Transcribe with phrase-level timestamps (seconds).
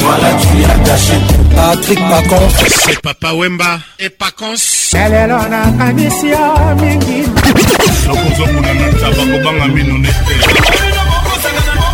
[0.00, 1.12] Voilà, tu l'as gâché.
[1.54, 2.48] Patrick Pacons.
[2.68, 4.94] C'est Papa Wemba et Pacons.
[4.94, 6.44] Lelelo nakanisi yo
[6.80, 7.20] mingi.
[8.06, 10.99] Nakozokuna na taba kobanga mino nete.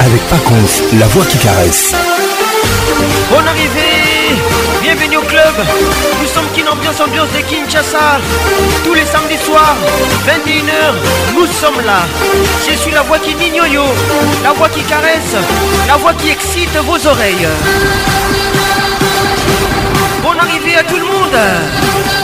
[0.00, 1.92] avec Paconf, la voix qui caresse.
[3.30, 4.40] Bonne arrivée
[4.82, 5.52] Bienvenue au club
[6.22, 8.18] Nous sommes Kin Ambiance Ambiance de Kinshasa
[8.84, 9.76] Tous les samedis soirs,
[10.26, 12.06] 21h, nous sommes là
[12.66, 13.82] Je suis la voix qui nignoyo,
[14.42, 15.34] la voix qui caresse,
[15.88, 17.48] la voix qui excite vos oreilles
[20.22, 22.23] Bonne arrivée à tout le monde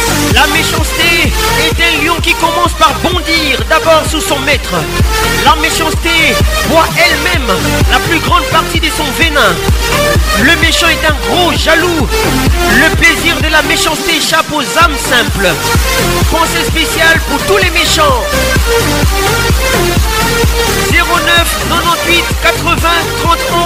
[0.33, 1.29] La méchanceté
[1.65, 4.73] est un lion qui commence par bondir d'abord sous son maître.
[5.43, 6.33] La méchanceté
[6.69, 7.51] boit elle-même
[7.91, 9.53] la plus grande partie de son vénin
[10.41, 12.07] Le méchant est un gros jaloux.
[12.79, 15.49] Le plaisir de la méchanceté échappe aux âmes simples.
[16.29, 18.21] Pensée spécial pour tous les méchants.
[20.89, 21.01] 09
[21.67, 22.77] 98 80
[23.23, 23.57] 31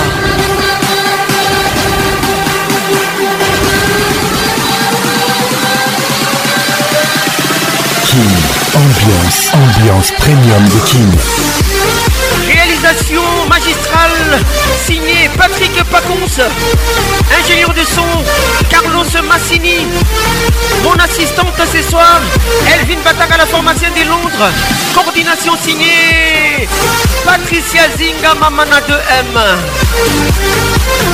[8.05, 8.37] King,
[8.75, 11.70] ambiance, ambiance premium de King
[13.49, 14.39] magistrale
[14.85, 16.41] signée Patrick Paconce
[17.43, 18.05] ingénieur de son
[18.69, 19.85] Carlos Massini,
[20.83, 22.19] mon assistante ce soir
[22.73, 24.49] Elvin Bataga, la formation de Londres,
[24.93, 26.67] coordination signée
[27.25, 29.39] Patricia Zinga Mamana 2M.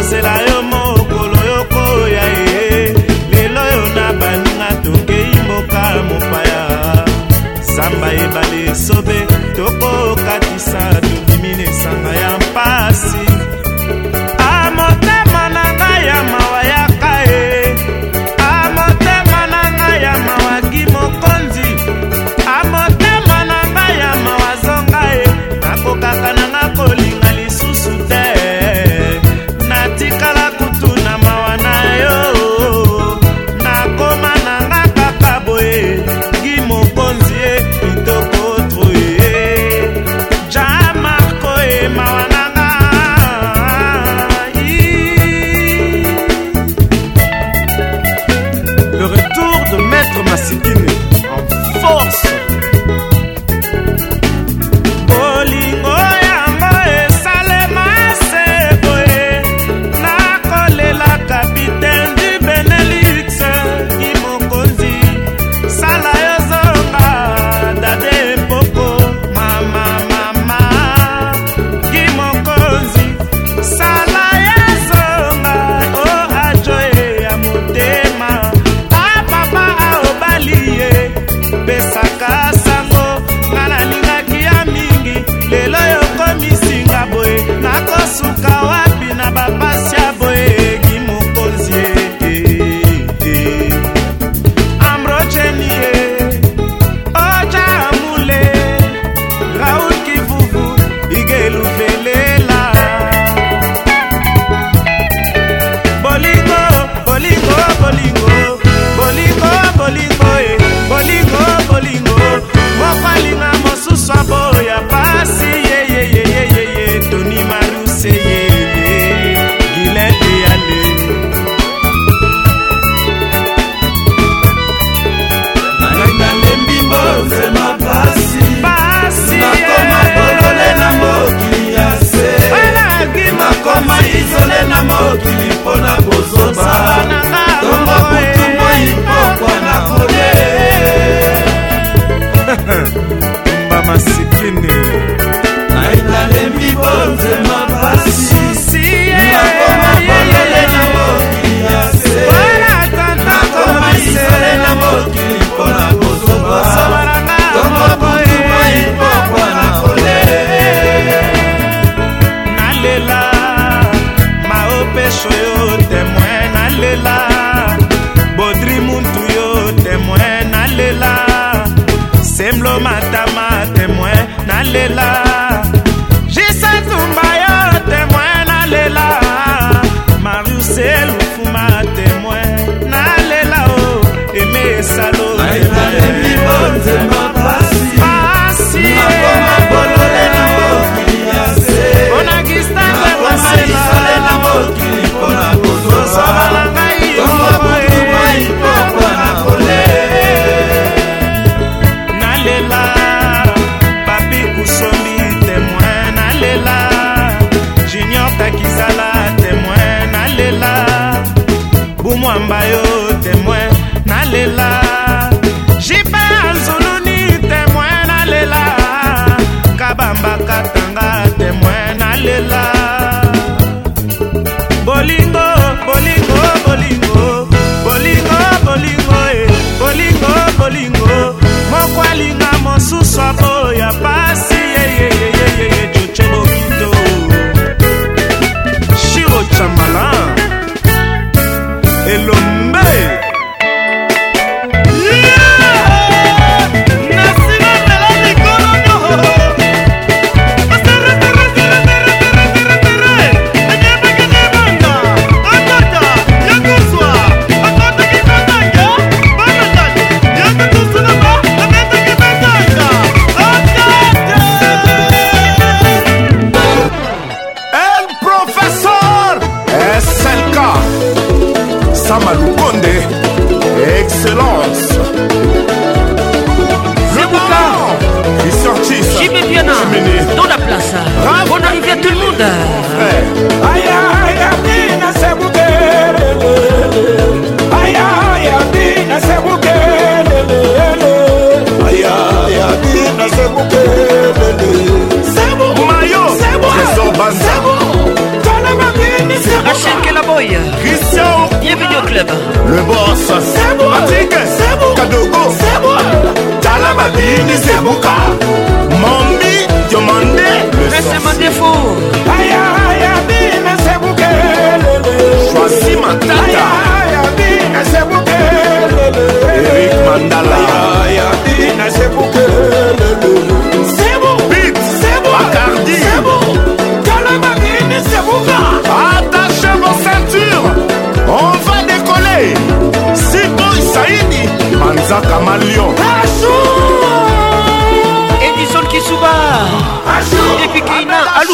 [0.00, 2.94] nakosela yo mokolo yokoya ye
[3.34, 6.62] lelo yo na baninga tokei mboka mopaya
[7.74, 9.18] samba ebale esobe
[9.56, 10.99] tokokatisa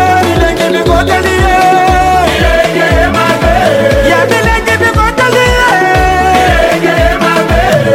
[1.03, 1.31] koteli
[2.41, 2.51] ye
[4.11, 5.45] ya bilenge bikoteli
[6.85, 6.95] ye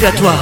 [0.05, 0.34] à toi.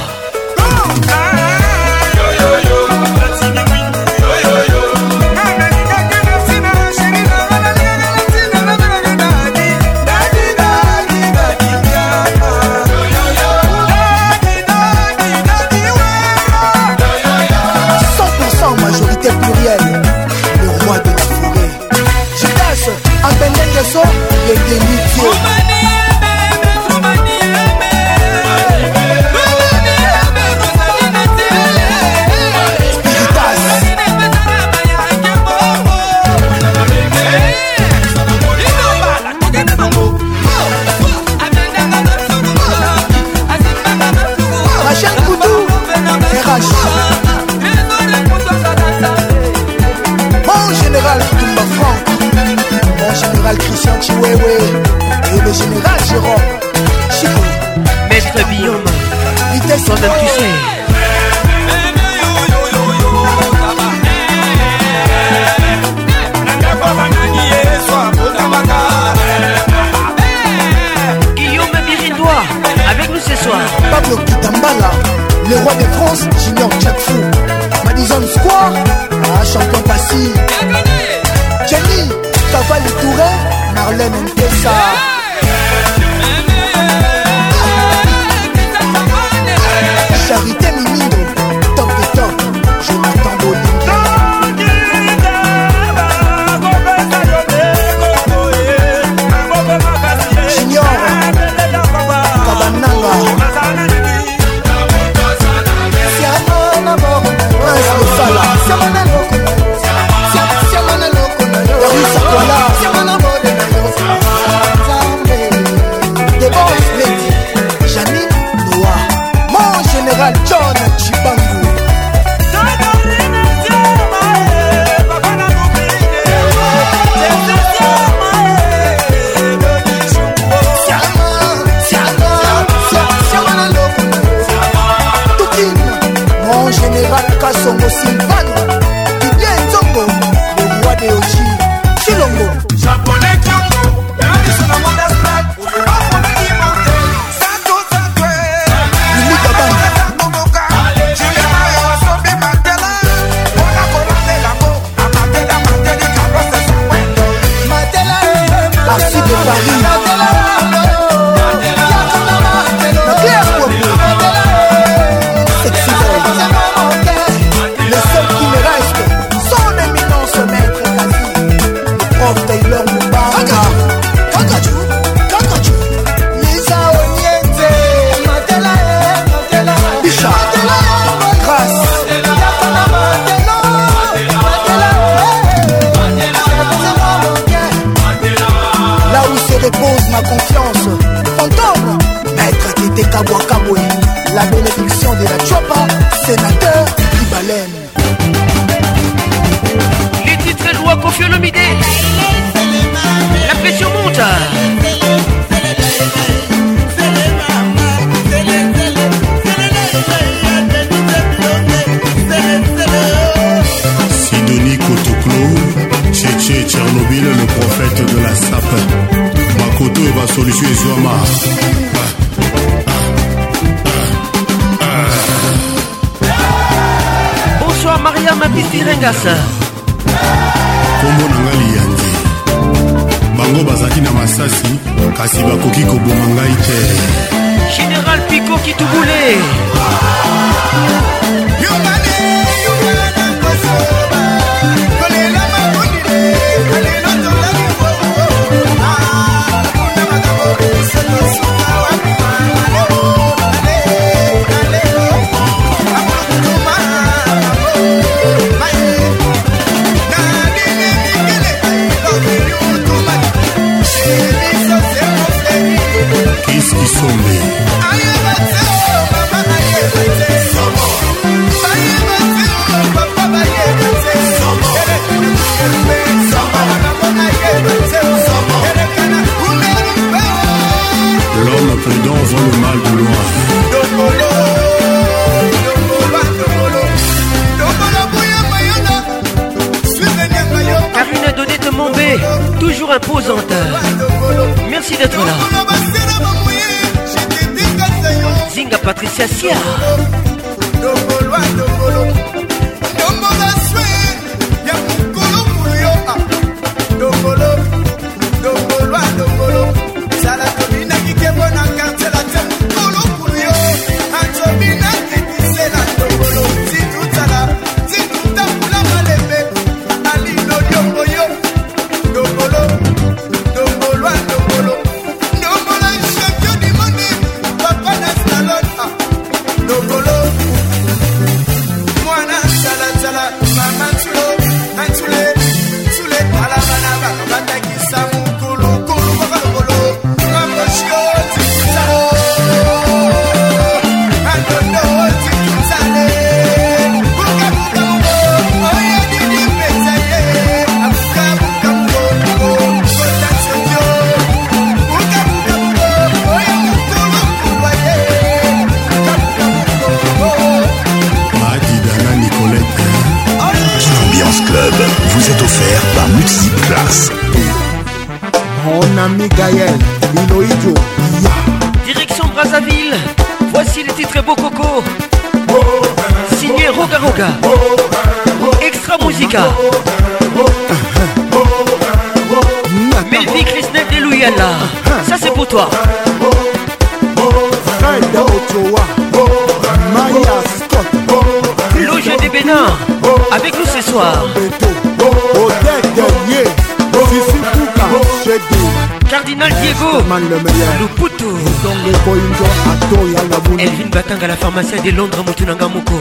[404.23, 405.99] nanga la pharmacie de londres motu nanga moko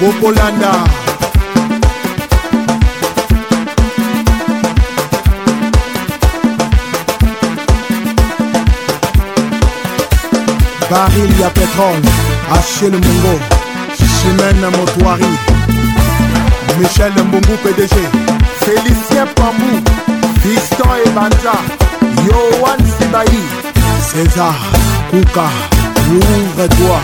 [0.00, 0.72] bokolanda
[10.90, 12.10] baril ya petrole
[12.52, 13.40] achel mongo
[13.96, 15.30] chimene motoari
[16.78, 17.94] michel mbungu pdg
[18.64, 19.80] félicien pambou
[20.42, 21.54] viston ebanja
[22.26, 23.69] yoan sibai
[24.12, 24.54] César,
[25.08, 25.44] Kouka,
[26.10, 27.00] l'ouvre-toi,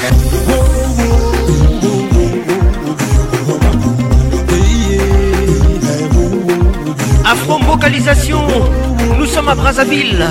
[9.18, 10.26] nous sommes à Brazzaville.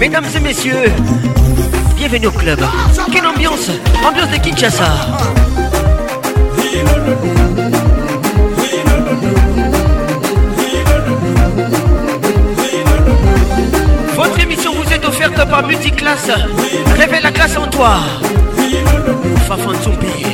[0.00, 0.90] Mesdames et messieurs,
[1.96, 2.58] bienvenue au club.
[3.12, 3.70] Quelle ambiance
[4.06, 4.90] Ambiance de Kinshasa.
[14.16, 16.30] Votre émission vous est offerte par Multiclass.
[16.98, 17.96] Réveille la classe en toi.
[19.48, 20.28] Fafan soupir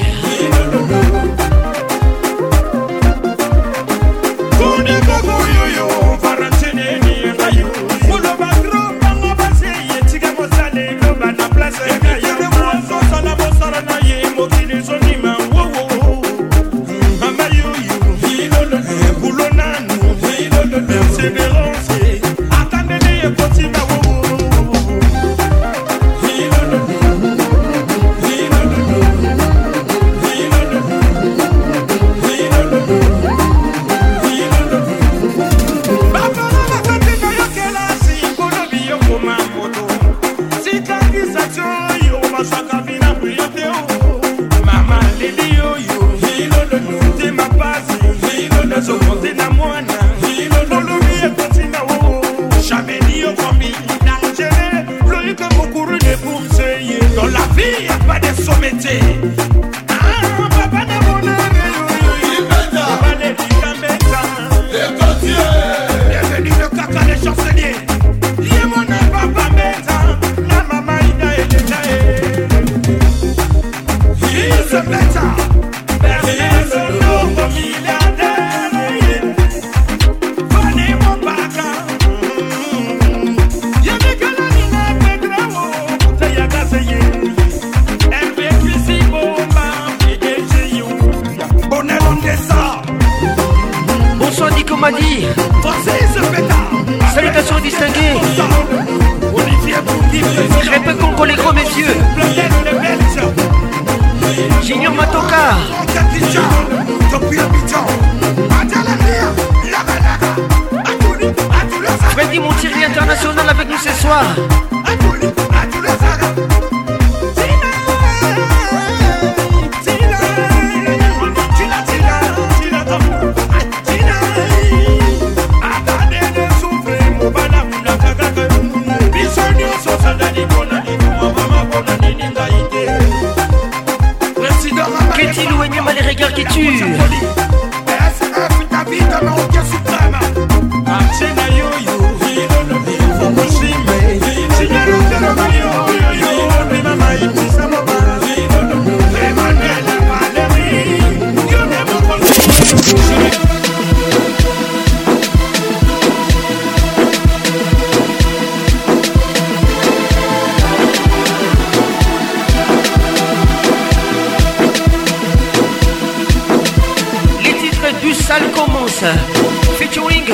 [169.78, 170.24] featuring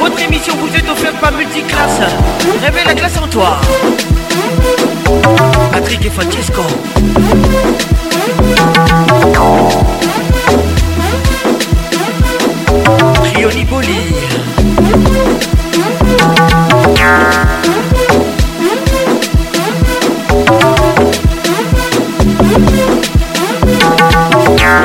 [0.00, 2.00] Votre émission vous est offerte par Multiclasse.
[2.64, 3.58] Réveille la classe en toi.
[5.72, 6.62] Patrick et Francesco.
[13.36, 13.86] Pascal Poli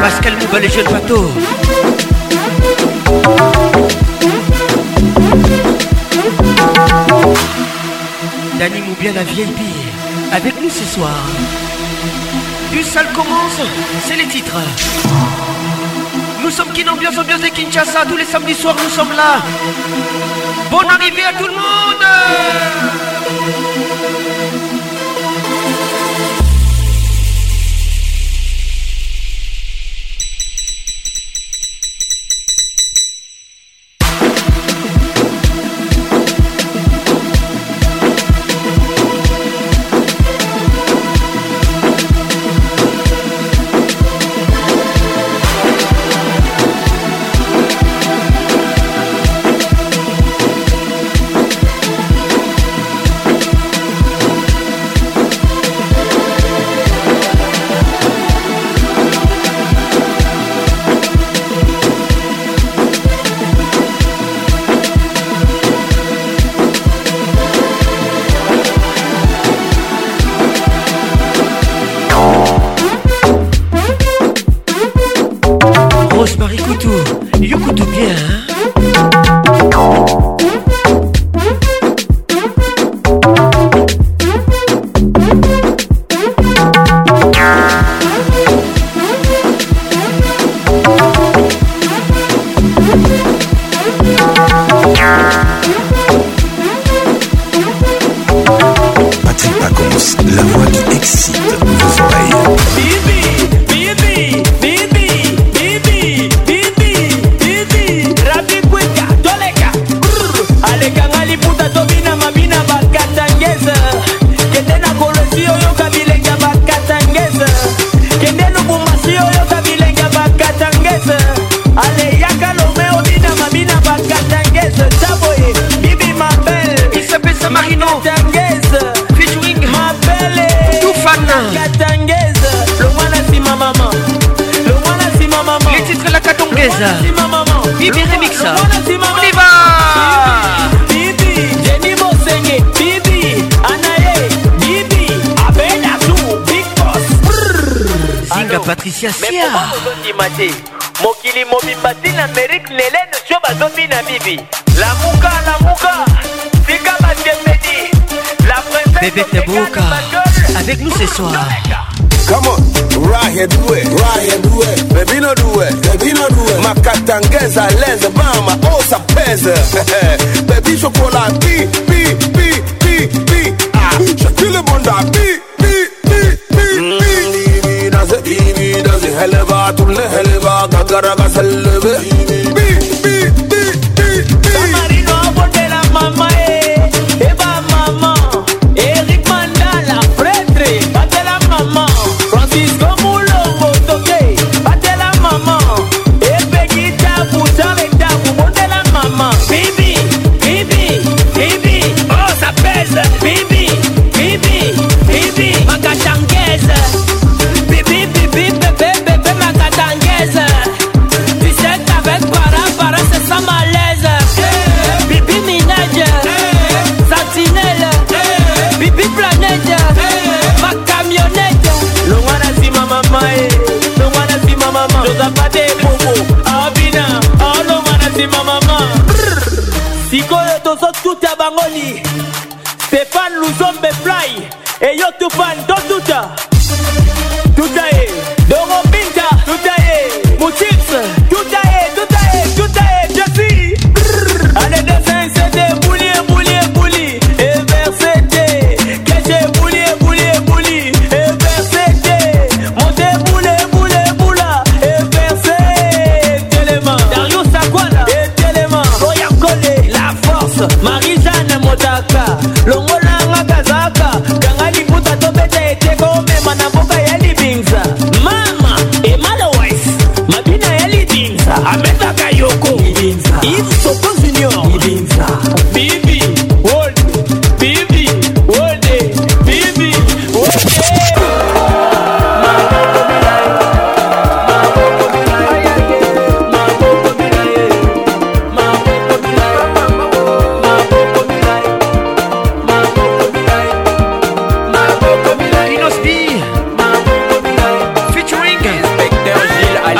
[0.02, 1.32] Pascal Mouba, les jeunes bateaux
[8.60, 9.48] Dani bien la VIP,
[10.34, 11.10] avec nous ce soir.
[12.70, 13.62] Du sale commence,
[14.06, 14.62] c'est les titres.
[16.44, 18.04] Nous sommes Kinambios, Ambios de Kinshasa.
[18.06, 19.38] Tous les samedis soirs, nous sommes là.
[20.72, 23.01] Bonne arrivée à tout le monde!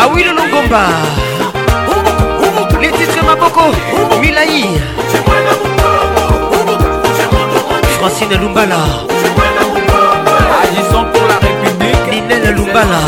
[0.04, 0.84] awilo ah longomba
[2.82, 3.64] les titres maboko
[4.22, 4.66] milai
[8.00, 8.80] francine lumbala
[10.64, 13.02] agissant ah, pour la république linel lumbala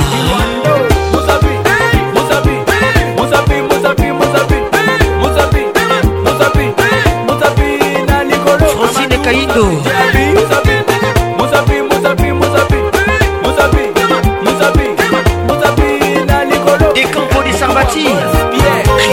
[17.73, 18.05] mbati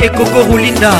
[0.03, 0.91] ekoko rulinda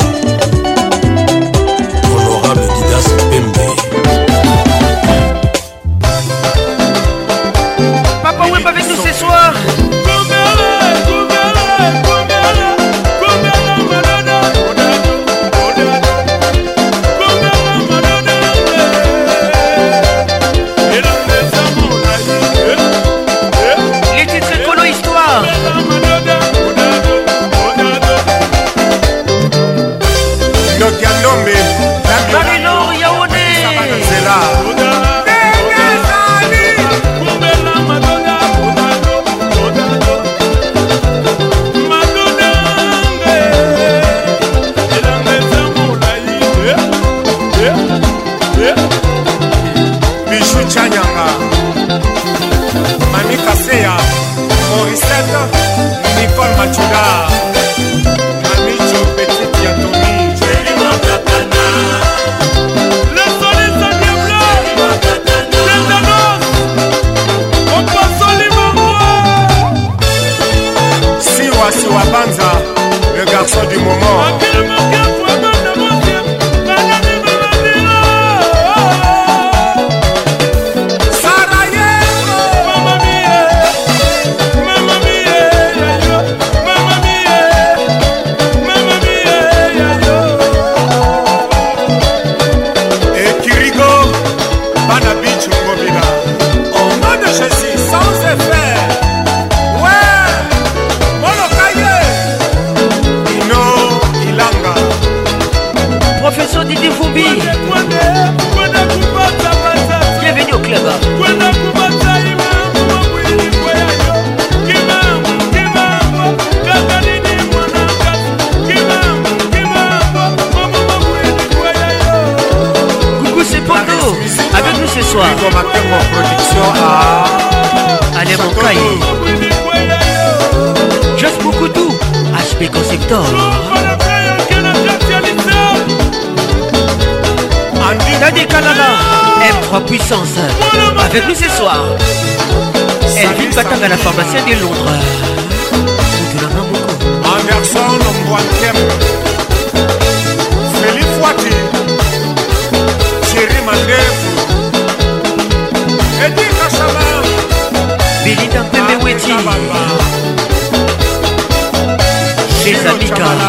[163.15, 163.46] God.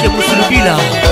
[0.04, 1.03] 也不是必然。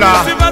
[0.00, 0.47] Angola.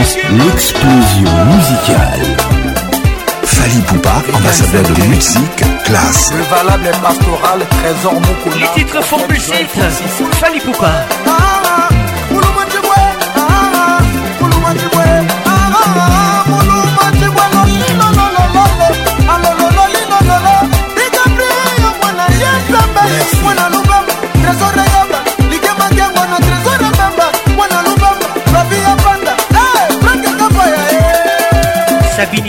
[0.00, 2.36] l'explosion musicale.
[3.44, 6.32] Fali Poupa, ambassadeur de musique, classe.
[6.36, 8.56] Le valable et pastoral, trésor Moukouna.
[8.56, 9.18] Les titres font
[10.40, 10.92] Fali Poupa.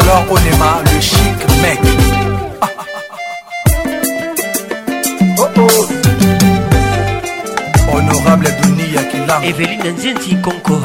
[0.00, 1.18] alors on le chic
[1.62, 1.80] mec
[5.38, 5.86] oh, oh.
[7.96, 9.94] Honorable Adouni Akila Evelyne
[10.42, 10.78] Konko.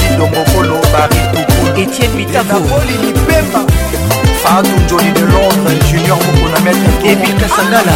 [0.21, 3.61] lokokolo baritokolo etienne mitakolini pemba
[4.41, 7.95] fadu njoli de londres junior mokona metre ebikasangala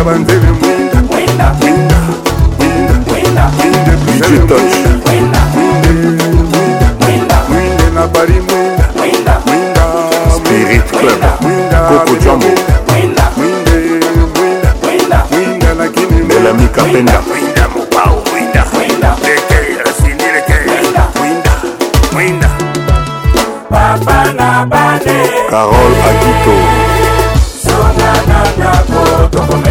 [0.00, 0.40] avanti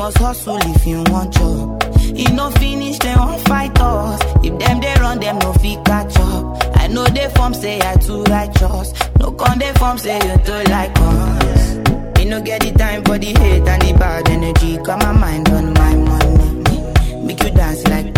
[0.04, 1.82] must hustle if you want job.
[2.14, 4.20] E no finish, they won't fight us.
[4.44, 6.62] If them they run, them no fit catch up.
[6.76, 8.88] I know they form say I too righteous.
[9.18, 11.74] No con they form say you too like us.
[12.16, 14.76] Me no get the time for the hate and the bad energy.
[14.76, 17.26] Got my mind on my money.
[17.26, 18.13] Make you dance like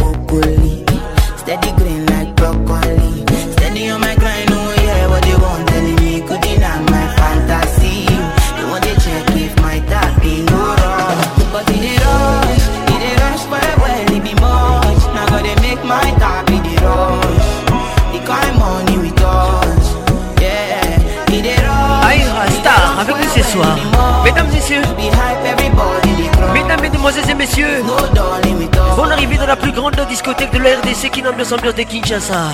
[30.17, 32.49] discothèque de l'RDC RDC qui nomme l'ambiance de Kinshasa.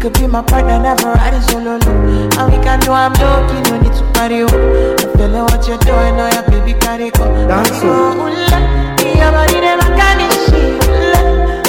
[0.00, 2.30] could be my partner, never riding solo low.
[2.38, 4.52] And we can do I'm low no need to party up.
[4.52, 7.24] I'm feeling what you're doing, now your baby got it go.
[7.46, 9.10] That's it.
[9.18, 10.80] Your body never can shit.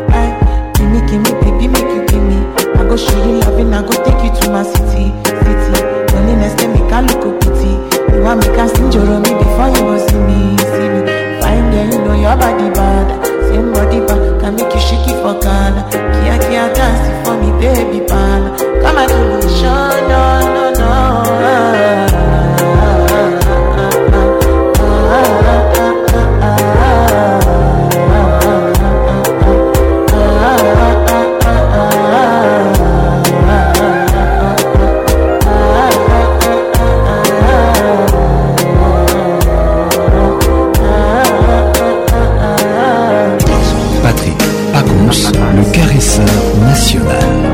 [0.10, 0.34] Hey,
[0.74, 2.40] gimme, me baby, make you me
[2.82, 5.78] I go show you love and I go take you to my city, city.
[6.18, 7.78] Loneliness can make I look a pity.
[8.10, 11.02] You want me can sing your me before you go see me, see me.
[11.46, 13.06] find girl, you know your body bad.
[13.54, 15.86] Same body bad, can make you shake it for Ghana.
[15.94, 18.42] Kia, kia, dance for me, baby, pan.
[18.82, 20.88] Come and do me, no, no, no.
[20.90, 22.31] Ah.
[45.62, 46.26] le caresseur
[46.62, 47.51] national.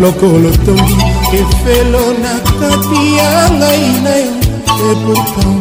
[0.00, 1.06] lokolo tongi
[1.40, 4.32] efelo na kati ya ngai na yo
[4.92, 5.56] epourtan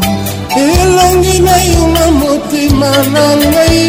[0.62, 3.86] elongi na yonga motema na ngai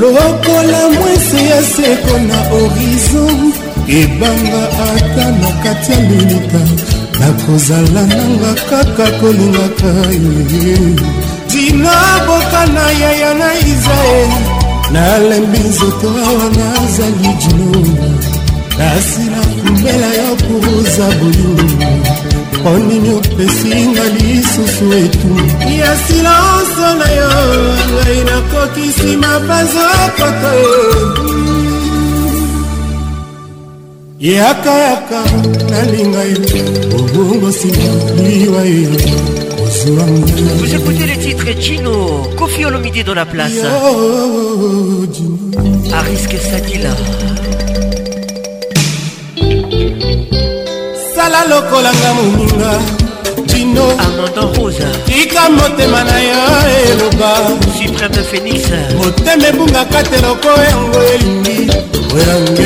[0.00, 3.40] lokola mwese ya seko na horizon
[4.00, 4.62] ebanga
[4.92, 6.60] ata na kati ya minika
[7.20, 10.78] nakozala nanga kaka kolingaka ye
[11.52, 11.96] dina
[12.26, 14.40] boka na yaya na israeli
[14.92, 17.80] nalembi nzoto awa nazali jino
[18.78, 19.21] kasi
[19.72, 21.76] mbela yo kuruza bolingi
[22.58, 25.46] mpo nini opesinga lisusu etumu
[25.80, 27.30] ya silanso na yo
[27.92, 29.86] ngai nakokisi mabanzo
[30.18, 30.52] poto
[34.34, 35.20] yakayaka
[35.70, 36.64] nalinga yo
[36.98, 37.92] obongosima
[38.24, 38.92] liwa yo
[40.58, 43.58] Vous écoutez les titres Chino, Kofi Olomide dans la place.
[45.98, 46.90] Aris Sadila.
[51.50, 52.72] lokolanga moninga
[53.48, 56.40] dino amandan rosa tika motema na yo
[56.70, 57.30] eh, eloba
[57.78, 58.64] supreme phénix
[58.98, 61.58] motema ebungaka te loko eh, yango elingi
[62.16, 62.62] oyanga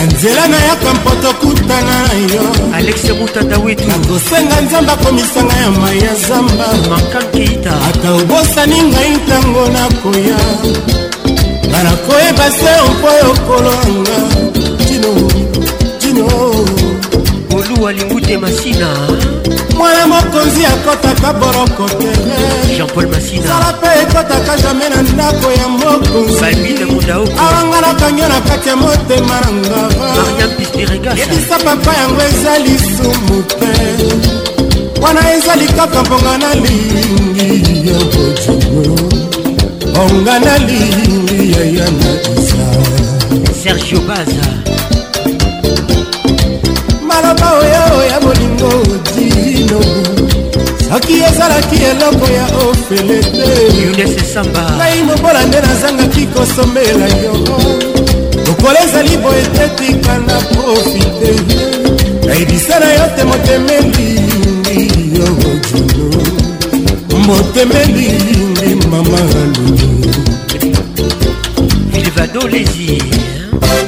[0.00, 6.14] na nzela nayaka mpoto kutana na yo alexe butadawitu nakosenga nzambe akomisanga ya mai ya
[6.14, 10.38] zamba makankeita ata obosani ngai ntango nakoya
[11.68, 14.16] nga nakoyeba se mpo yokolanga
[14.88, 15.12] tino
[15.98, 16.52] tino
[17.58, 18.88] oluwa lingute masina
[20.00, 22.08] na mokonzi akɔtaka boroko te
[22.76, 29.36] jean-paul masina sala mpe ekɔtaka jamai na ndako ya mokonziawanga nakangi na kati ya motema
[29.42, 33.72] na ngavaebisa papa yango eza lisumu te
[35.02, 38.96] wana ezali kaka mponga na lingi ya bojumo
[40.02, 42.64] onga na lingi ya yana isa
[43.62, 44.48] sergio baza
[47.06, 49.80] maloba oyo ya bolingo odi bino
[50.88, 54.04] soki ezalaki eloko ya ofele te
[54.76, 57.32] ngai mobola nde nazangaki kosomela yo
[58.46, 61.30] lokolo ezali boye te tika na profite
[62.26, 64.08] nayebisa na yo te motemelingi
[65.16, 65.28] yo
[65.70, 69.80] juno motemelingi mama lulu
[71.98, 73.02] ilvado lezir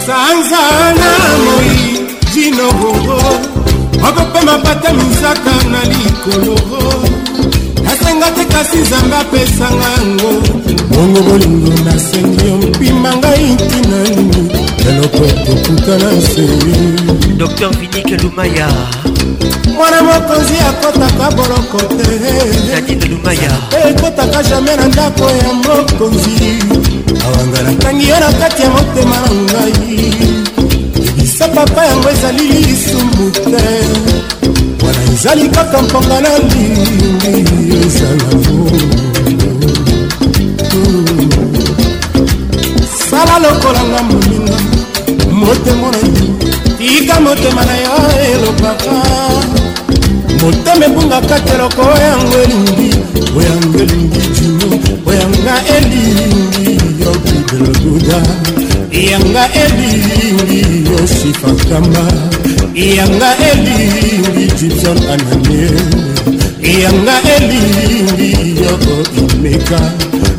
[0.07, 1.11] sanzana
[1.45, 1.75] moi
[2.35, 3.52] jino bongo
[4.01, 6.55] okopema bata misaka na likolo
[7.85, 10.31] nasenga te kasi nzambe apesanga yango
[10.89, 14.41] bongo bolingo nasengi yo mpima ngai ntina nini
[14.89, 16.45] eloko tokutana se
[17.39, 18.69] dr vinike lumaya
[19.75, 23.53] mwana mokonzi akɔtaka boloko te lumaya
[23.89, 26.51] ekɔtaka jamai na ndako ya mokonzi
[27.25, 30.13] awanga natangi yo na kati ya motema na ngai
[31.43, 33.65] se papa yango ezali lisumu te
[34.87, 37.37] wana ezali kaka mponga na lingi
[37.77, 38.29] ezala
[43.11, 44.57] sala lokolanga moninga
[45.41, 46.27] motemo na yo
[46.79, 47.97] tika motema na yo
[48.33, 48.97] elobaka
[50.43, 52.91] motema ebungaka teloko oyango elingi
[53.39, 54.71] oyango elingi jino
[55.11, 56.67] oyanga elingi
[57.05, 58.23] yokideloduda
[58.93, 62.13] yanga elingi yosifa kama
[62.75, 65.77] yanga elingi gibson ananie
[66.83, 68.79] yanga elingi yo
[69.29, 69.81] imeka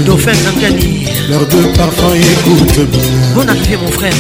[0.06, 0.92] dauphin zangani
[1.30, 4.20] l'heure de parfum écoute bien bon arrivé mon frère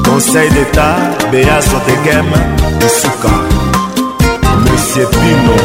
[0.07, 0.95] conseil d'état
[1.31, 2.29] béa sotekem
[2.87, 3.33] isuka
[4.67, 5.57] monsieur pino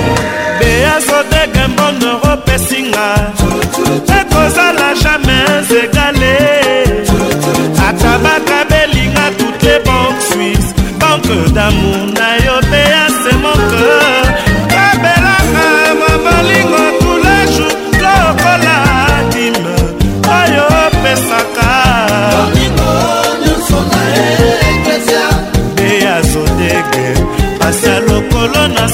[0.60, 3.06] béa sotekem bonoro pesinga
[4.34, 6.36] kozala jamais egale
[7.88, 13.86] ata bakabelinga toutes les banques suisse banque d'amour na yo mpe ya se moke
[14.72, 15.66] kabelanga
[16.00, 17.68] mabolingo toulajou
[18.04, 18.76] lokola
[19.32, 19.74] dime
[20.38, 21.70] oyo opesaka
[25.90, 27.04] eyazodege
[27.58, 28.84] pasi ya lokolo na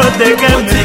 [0.00, 0.81] eso de que me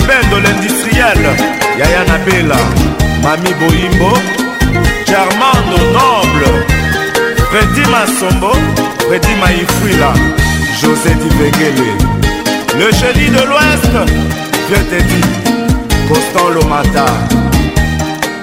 [0.00, 1.20] rebel de l'industriel
[1.78, 2.56] yaya nabela
[3.24, 4.12] mami boyimbo
[5.08, 6.48] germando noble
[7.50, 8.50] fredi masombo
[9.08, 10.12] fredi maifwila
[10.80, 11.90] josé divegele
[12.78, 13.94] le chedi de l'ouest
[14.68, 15.28] je te dis
[16.08, 17.06] constant lomata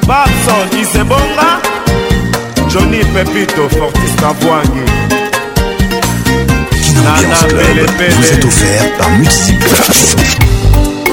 [0.08, 1.52] babson isebonga
[2.72, 4.86] johnny pepito fortis kabwangi
[7.04, 10.16] Nana Bele Bele Vous êtes offert par Multiciplas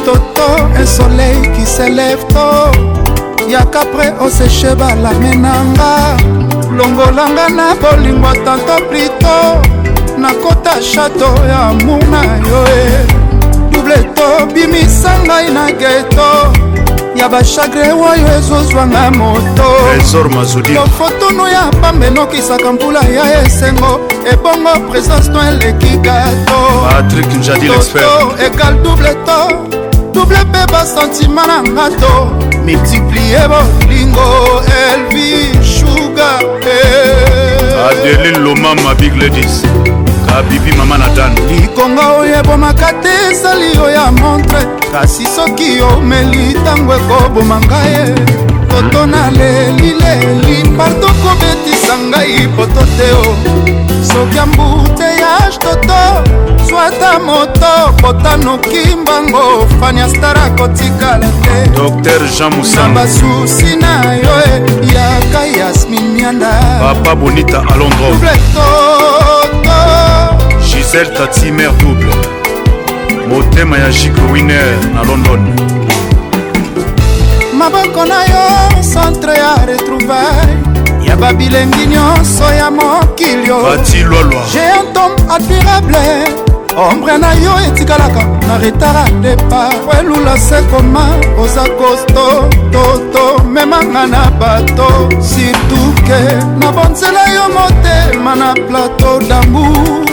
[0.04, 2.72] Toto, un soleil qui s'élève tôt
[3.48, 6.16] yaka pre oseche balame nanga
[6.76, 9.36] longolanga na bolingo tanto plito
[10.18, 12.70] nakota chateau ya amour na yo e
[13.72, 16.32] dubleto bimisa ngai e na geto
[17.16, 24.00] ya bachagre oyo ezozwanga motofotono ya pamba enokisaka mpula ya esengo
[24.32, 27.70] ebongo présence to eleki gatoto
[28.46, 29.38] ekal double to
[30.12, 32.37] double mpe basentima na nga to
[32.76, 36.32] multiplie bolingo elvi shuga
[36.66, 37.84] eh.
[37.90, 39.62] adeline loma mabigledis
[40.28, 44.60] kabibi mama na dan likonga oyo ebomaka te ezali yo ya montre
[44.92, 48.12] kasi soki omeli ntango ekoboma ngai
[48.70, 53.28] poto nalelileli parto kobetisa ngai poto te o
[54.12, 63.76] soki ambuteyage toto swata moto kotanuki mbango fania star akotikala te dr jean musa basusi
[63.76, 64.62] na yo eh,
[64.94, 66.50] yaka yasmin mianda
[66.80, 68.38] papa bonita alondrobletoto
[70.66, 72.16] gisele tatimer double
[73.28, 75.54] motema ya jiko winer na london
[77.58, 83.78] maboko na yo centre ya retrouvaille ya babilengi nyonso ya mokili oyo
[84.52, 86.44] géantom admirable
[86.78, 91.06] ombre na yo etikalaka na retara depa welula sekoma
[91.42, 96.20] oza kosto toto memanga na bato situke
[96.60, 100.04] na bonzela yo motema na plateau dambour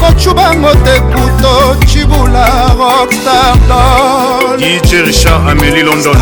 [0.00, 2.46] kocubango te kuto cibula
[2.78, 6.16] roktardol dj richard ameli london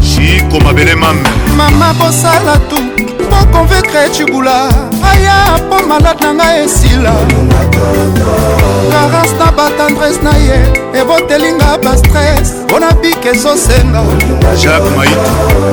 [0.00, 2.76] chiko mabele mame mama bosala tu
[3.30, 7.12] pokonvekre cibula aya mpo malade na ngai esila
[8.90, 10.56] karance na batendrese na ye
[11.00, 14.00] ebotelinga bastres mpona bike ezosenga
[14.62, 15.18] jacques mait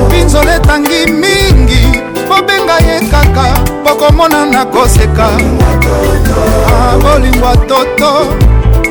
[0.08, 1.84] mpinzola etangi mingi
[2.28, 3.44] bobenga ye kaka
[3.84, 5.28] bokomona na koseka
[6.74, 8.10] ah, bolingwa toto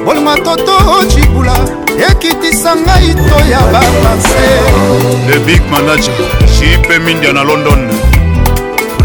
[0.05, 1.55] bolingwa toto ocibula
[2.09, 4.47] ekitisa ngai to ya bakanse
[5.27, 6.15] le big manager
[6.59, 7.91] jipe mindia na london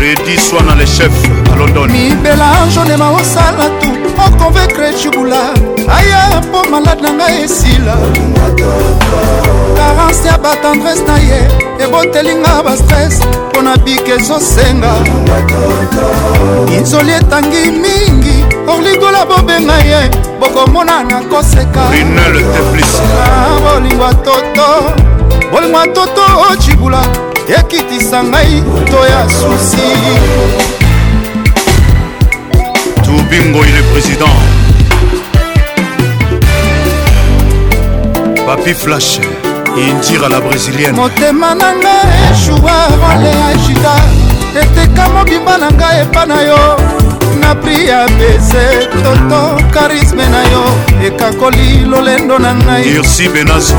[0.00, 1.12] prédiswa na le chef
[1.52, 3.88] à london mibela jonema osala tu
[4.26, 5.52] oconvaincre cibula
[5.96, 7.94] aya mpo malade na ngai esila
[9.76, 11.40] karance ya batendrese na ye
[11.84, 13.20] ebotelinga bastres
[13.50, 14.90] mpo na bike ezosenga
[16.78, 18.44] inzoli etangi mingi
[18.74, 20.10] orligola bobenga ye
[20.40, 24.66] bokomona na koseka ah, bolingo ya toto
[25.52, 26.22] bolingo ya toto
[26.52, 29.88] ocibula ekitisa ngai to ya susi
[33.04, 34.38] tubingo il est président
[38.46, 39.20] papi flash
[39.76, 41.96] indira la brésilienne motema na nga
[42.32, 43.94] eshuwa role agita
[44.62, 46.76] eteka mobimba na ngai epa na yo
[47.40, 48.66] na pri ya bese
[49.02, 49.42] toto
[49.74, 50.64] karisme na yo
[51.06, 53.00] ekakoli lolendo na ngai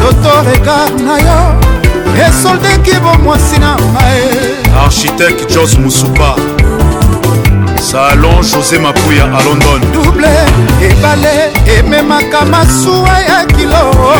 [0.01, 1.39] toto regard na yo
[2.19, 6.35] esoldaki bomwasi na mae architecte jos musupa
[7.79, 10.27] salon josé mapuya a london double
[10.81, 14.15] ebale ememaka masuwa ya kilo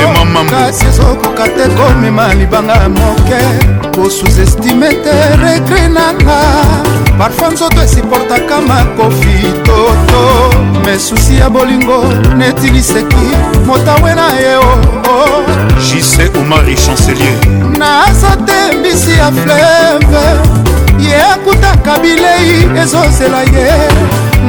[0.50, 6.38] kasi ezokoka te komema libanga moke kosuzestime te rekre nanga
[7.18, 9.38] parfum nzoto esiportaka makofi
[9.68, 10.24] toto
[10.86, 12.00] mesusi ya bolingo
[12.38, 13.28] neti liseki
[13.66, 15.44] motawe na ye oo
[15.92, 17.38] jise omari chancelier
[17.80, 20.28] naza te mbisi ya fleve
[21.00, 23.68] ye akutaka bilei ezozela ye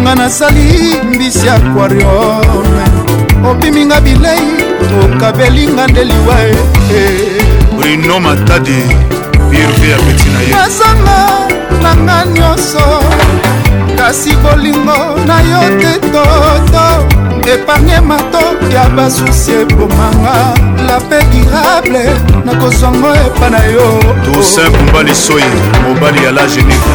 [0.02, 2.85] nga nasali mbisi aquariome
[3.51, 4.48] obiminga bilei
[5.05, 6.56] okabelinga nde liwa eh,
[6.94, 7.31] eh.
[7.78, 8.82] brino matadi
[9.53, 11.47] irve apeti na ye bazanga
[11.83, 12.85] nanga nyonso
[13.99, 16.85] kasi bolingo na yo te toto
[17.55, 18.41] epargne mato
[18.74, 20.37] ya basusi ebomanga
[20.89, 22.05] la pe durable
[22.45, 23.87] nakozwango epa na yo
[24.24, 25.51] tosin kumbali soye
[25.85, 26.91] mobali ya la geneva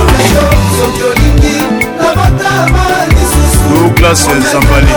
[3.69, 4.91] douglas zambali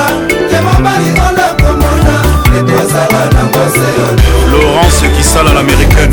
[4.51, 6.13] laurence kisala l'américaine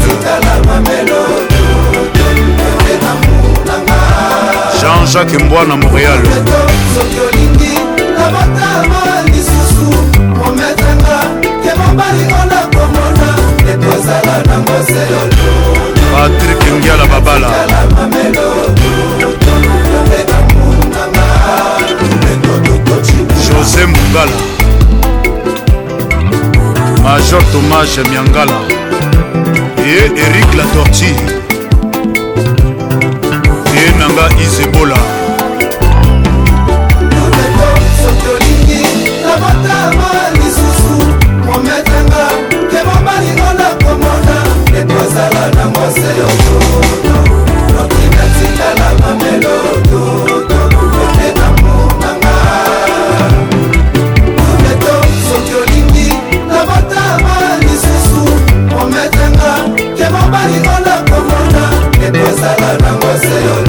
[4.80, 6.20] jean-jacques mbwana montréal
[6.94, 7.74] soki olingi
[8.18, 9.90] nabatama lisusu
[10.38, 11.18] mometanga
[11.64, 13.30] ke mobali ona komona
[13.74, 15.52] ekozala nango selolo
[16.14, 17.49] patrik ngiala babala
[23.48, 24.66] josé mbungala
[27.08, 28.58] major tomage miangala
[29.92, 31.10] e erik la torti
[33.82, 34.98] e nanga izebola
[41.46, 42.26] prometanga
[42.72, 44.38] ke mobali ona komona
[44.80, 46.58] ekozala na moseyoto
[47.78, 50.36] noki natikala mameloto
[63.19, 63.66] 自由。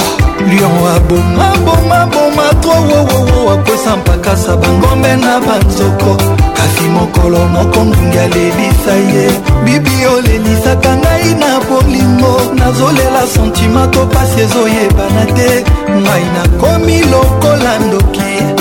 [0.47, 6.15] lion abomabomaboma tro wowowo akwesa mpakasa bangombe na banzoko
[6.57, 9.31] kasi mokolo moko ngungi alelisa ye
[9.63, 15.63] bibi olelisaka ngai na bolingo nazolela sentima to pasi ezoyebana te
[16.01, 18.54] ngai nakomi lokola ndoki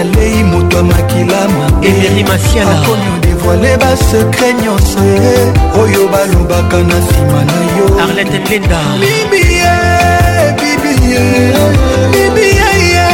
[0.00, 5.04] alei moto amakilama emeri masialaakomi odevoile basekre nyonso
[5.82, 9.74] oyo balobaka na nsima na yo arlete lenda bibie
[10.62, 11.22] bibie
[12.14, 13.06] bibieye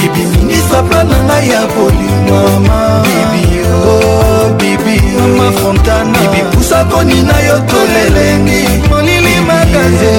[0.00, 2.80] bibi minisa plan na ngai ya bolimama
[3.30, 3.78] bibio
[4.60, 10.12] bibioma fontana bibi pusa konina yo tolelengi molili makaze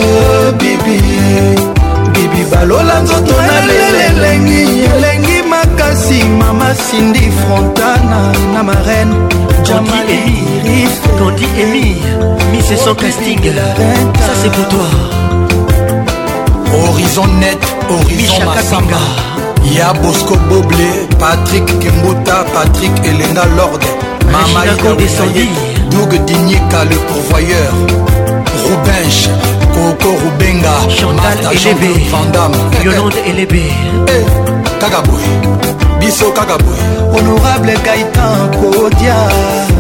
[0.58, 1.58] bibie
[2.14, 4.62] bibi balola nzoto na lelelengi
[4.98, 5.33] elengi
[5.94, 9.16] mpasi mama sindi frontana na marene
[9.64, 10.42] jamalandi
[11.62, 11.96] emi
[12.52, 13.38] mise son casting
[14.18, 14.88] ça c'est pour toi
[16.90, 17.60] horizon net
[17.92, 18.98] horizon masamba
[19.72, 23.86] ya bosco boble patrik kimbuta patrik elenga lorde
[24.32, 25.48] mamaidescendi
[25.92, 27.70] doug dinika le pourvoyeur
[28.66, 29.30] rubenche
[29.76, 32.52] coco rubenga chantal elebe vandam
[32.84, 33.60] yolande elebe
[34.08, 34.14] eh, eh.
[34.36, 34.43] hey.
[34.84, 35.34] kaka boye
[36.00, 36.84] biso kaka boye
[37.14, 39.18] honorable gaitan kodia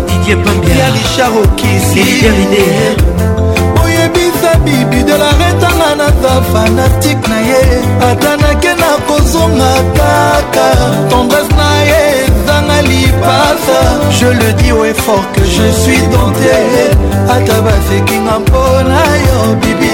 [0.07, 2.95] didie pambia richard okisilider
[3.83, 7.63] oyebisa bibi de la retanga naza fanatike na ye
[8.09, 10.67] ata nake na kozonga kaka
[11.09, 13.79] tendresse na ye ezanga lipasa
[14.17, 16.51] je le dis au effort que je suis tenté
[17.35, 19.91] ata basekinga mpona yo bibi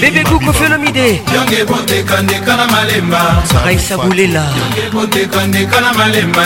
[0.00, 3.20] bebe buku felomide yonge boteka ndeka na malemba
[3.64, 6.42] raisa bulela yonge boteka ndeka na malemba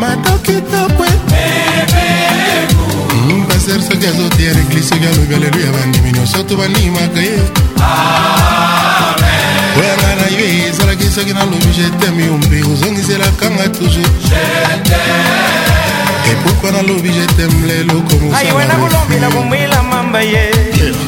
[0.00, 1.08] matokitokwe
[3.48, 7.36] baser soki azotia reglise soki alobi aleluya bandimi nyonso to bandimaka ye
[9.78, 10.85] oyanga na yo eza
[11.16, 14.24] soki nalobi jeteme yo mpe ozongiselakanga toujours
[16.32, 20.50] epokwa nalobi jeteme leloko moaiwe nakolobela komwela mamba ye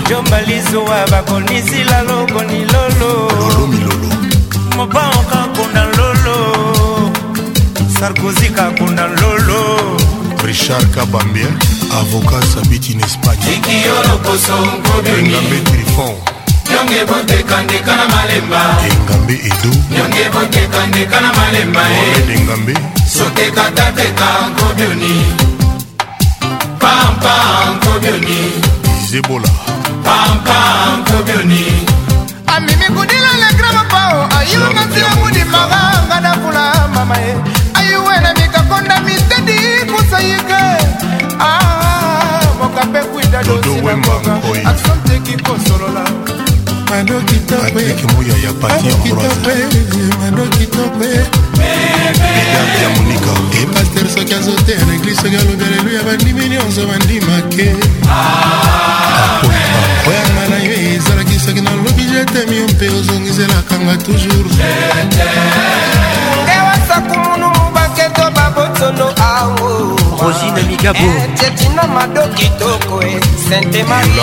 [0.08, 3.12] jombalizowa bakonisila loko ni lolo
[4.76, 6.38] moba okakunda lolo
[8.00, 9.92] sarkozi kakunda lolo
[10.48, 11.46] richard kabambia
[12.00, 13.60] avocat sabiti na espagne
[15.04, 16.16] engambe trifon
[16.78, 18.60] nyonge bondekandeka na malemba
[18.90, 22.38] engambe edo nyonge bondekandeka na malemba eh.
[22.38, 22.74] engambe
[23.14, 25.26] sotekatapeka nkobioni
[26.78, 27.34] pampa
[27.74, 28.40] nkobioni
[29.10, 29.48] zebola
[30.04, 30.58] pampa
[31.00, 31.64] nkobioni
[32.46, 37.78] amemi kudila legramapao ayilonga nzia mudimaka nga nakula mama ye eh.
[37.78, 39.58] ayiwena mikakonda mitedi
[39.92, 40.62] kusayike
[41.40, 44.32] ah, moka mpe kwida dosi na mboka
[44.70, 46.37] aksanteki kosolola
[46.90, 49.20] manokitopekimoya ya patienroiseya
[52.96, 53.30] monika
[53.62, 57.74] epaster soki azote na eglise soki alobi aleluya bandimi nyonso bandimake
[60.08, 64.52] oyamba na yo ezalaki soki nalobi jetemi yo mpe ozongiselakanga toujours
[66.56, 74.22] ewasakumunu mubaketo babotono ango rosine migabo eh, tetino mado kitoko e eh, sante maria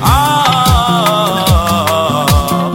[0.00, 2.72] ah.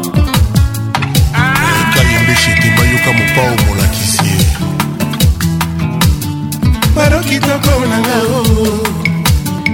[1.96, 4.38] kayembeshete bayoka mopao molakisi ye
[6.96, 8.20] baro kitoko nanga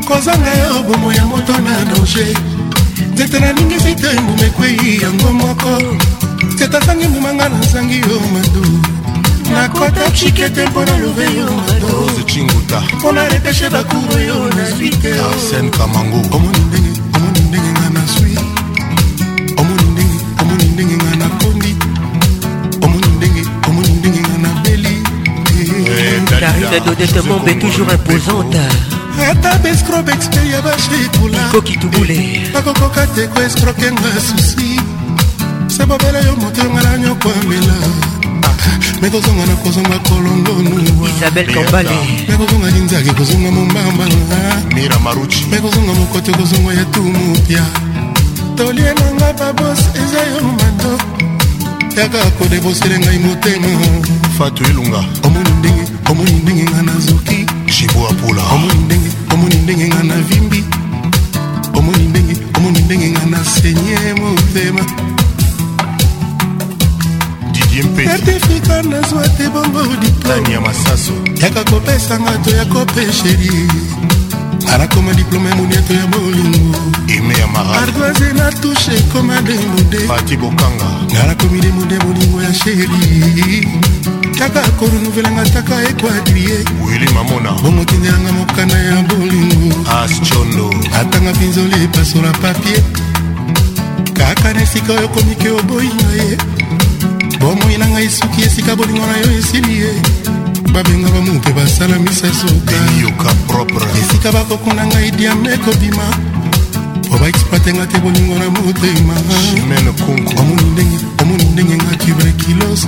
[0.08, 2.32] kozanga yo bomo ya moto na danger
[3.14, 5.70] nzete naningisi te emumekwei yango moko
[6.56, 8.66] teta zangi mbumanga nazangi yo mado
[9.52, 15.70] nakotaki kete mpo na love yo madozinguta mpo na repeshe bakuro yo nazwi te arsen
[15.72, 18.34] kamango omoni ndenge omoni ndenge nga nazwi
[19.58, 21.76] omoni ndenge omoni ndenge nga nakondi
[22.86, 24.96] omoni ndenge omoni ndenge nga nabeli
[26.30, 28.62] karine dodete mombe toujours imposante
[29.30, 34.95] ata bescrobe expe ya bashekula kokitubule bakokoka te koescrokenga susi
[35.70, 37.74] se bobela yo motema na nyoko amela
[38.44, 38.50] ah,
[39.02, 47.64] mekozonga na kozonga kolongonuwamekozonga inzaki kozonga mombambalamekozonga mokote kozonga ya tumupya
[48.56, 50.94] tolie nanga babos eza yo mato
[52.02, 53.68] yaka kodebosele ngai motema
[54.38, 60.16] fatu elunga omoni ndenge omoni ndenge nga nazoki jiboapula omoni ndenge omoni ndenge nga na
[60.18, 60.64] vimbi
[61.74, 64.82] omoni ndenge omoni ndenge nga nasenye motema
[67.76, 71.12] didie mpesifika nazwa te bongo diplani ya masaso
[71.42, 73.50] yaka kopesanga to ya kopesheri
[74.74, 76.78] arakoma diplome monieto ya bolingo
[77.18, 83.68] ime ya maardoise na tushe ekoma demude pati bokanga narakomi demude bolingo ya sheri
[84.40, 86.56] kaka korunuvelanga taka ekuadrie
[86.88, 90.70] wili mamona bongo tindelanga mokanda ya bolingo ascondo
[91.02, 92.84] atanga pinzoli epasola papie
[94.14, 96.38] kaka na esika oyo komiki oboyinga ye
[97.46, 99.90] bomoi na ngai soki esika bolingo na yo esili ye
[100.74, 106.04] babenga bamope basala misasukaesika bakokuna ngai diame ekobima
[107.10, 109.14] po baexploitenga te bolingo na motema
[110.42, 112.82] omoni ndenge omoni ndenge nga cubekilos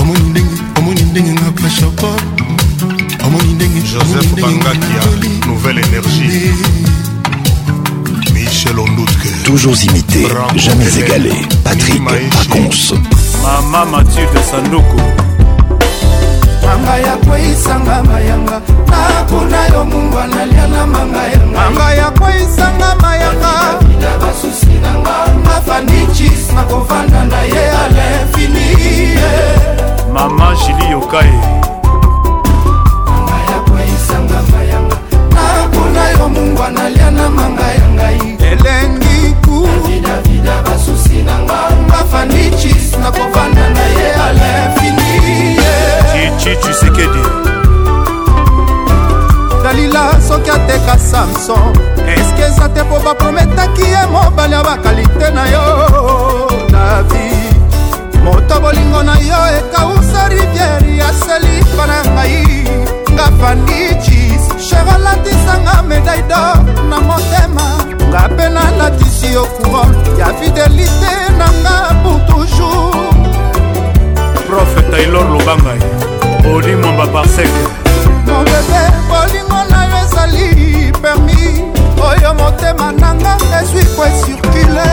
[0.00, 2.20] omoni ndenge omoni ndenge nga pashokor
[3.26, 5.02] omoni ndenge joseph bangakia
[5.46, 6.52] nouvelle énergie eh.
[8.34, 9.28] Michel Ondoutke.
[9.44, 11.30] Toujours imité, Bravo jamais égalé.
[11.64, 12.92] Patrick Pacons.
[13.52, 15.00] mama matilde sanduku
[16.66, 18.60] manga ya kweisanga mayanga
[18.90, 23.52] nakuna yo mungwa nalia na manga yanga manga ya kweisanga mayanga
[23.94, 25.14] ida basusi nanga
[25.44, 29.18] mafanicis nakovanda na ye alinfini
[30.12, 31.32] mama jili yokae
[33.06, 34.96] manga ya kweisanga mayanga
[35.30, 39.07] nakuna yo mungwa nalia na manga yangai elengi
[41.46, 45.08] maluku bafandi chis nakovanda na ye à l'infini
[46.12, 47.24] cichichisekedi
[49.62, 51.72] dalila soki ateka samson
[52.06, 52.14] eh.
[52.20, 55.62] eske eza te mpo baprometaki ye mobali ya bakalite na yo
[56.70, 57.28] davi
[58.24, 66.22] moto bolingo na yo ekausa riviere ya selipa na ngai nga fanicis shero alatisanga medaille
[66.30, 66.58] dor
[66.90, 67.66] na motema
[68.10, 69.90] nga mpe nalatisi yo couron
[70.20, 72.94] ya fidelité na nga pour toujours
[74.48, 75.82] profe taylor lobangai
[76.54, 77.62] olimomba parseke
[78.26, 80.46] mobebe bolingo na yo ezali
[81.02, 81.42] permi
[82.10, 84.90] oyo motema na nga ezwi kue circule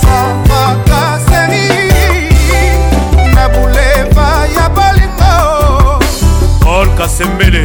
[0.00, 1.66] savaka seri
[3.34, 3.75] na bula
[6.96, 7.62] kasembele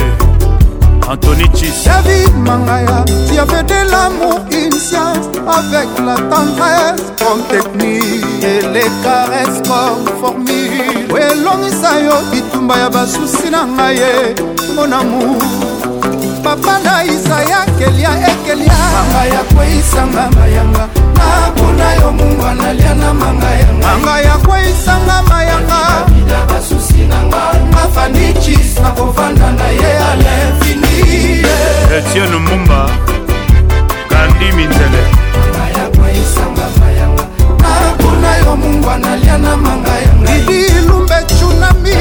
[1.10, 8.24] Anthony Chis David Mangaya qui avait de l'amour une science avec la tendresse comme technique
[8.44, 10.86] et les caresses comme formule
[11.16, 14.36] elongisa yo bitumba ya basusi na ngai
[14.76, 15.71] mon amour
[16.44, 20.86] papa na isaya kelia ekelia eh, manga ya kweisanga mayanga
[21.16, 27.42] napona yo mungwa nalia na manga yanga manga ya kweisanga mayanga bida basusi nanga
[27.74, 31.46] mafanicis nakovanda na ye alinfini
[31.98, 32.90] etienne mumba
[34.10, 35.02] kandi minzele
[35.34, 37.26] manga ya kweisanga mayanga
[37.58, 41.96] napona yo mungwa nalia na manga yanga didi lumbe tsunami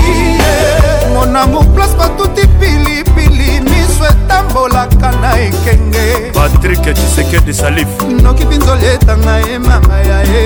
[1.13, 7.89] monango place batuti pilipili miso etambolaka na ekenge patrik cisekedi salif
[8.21, 10.43] noki binzoli etanga ye mama ya ye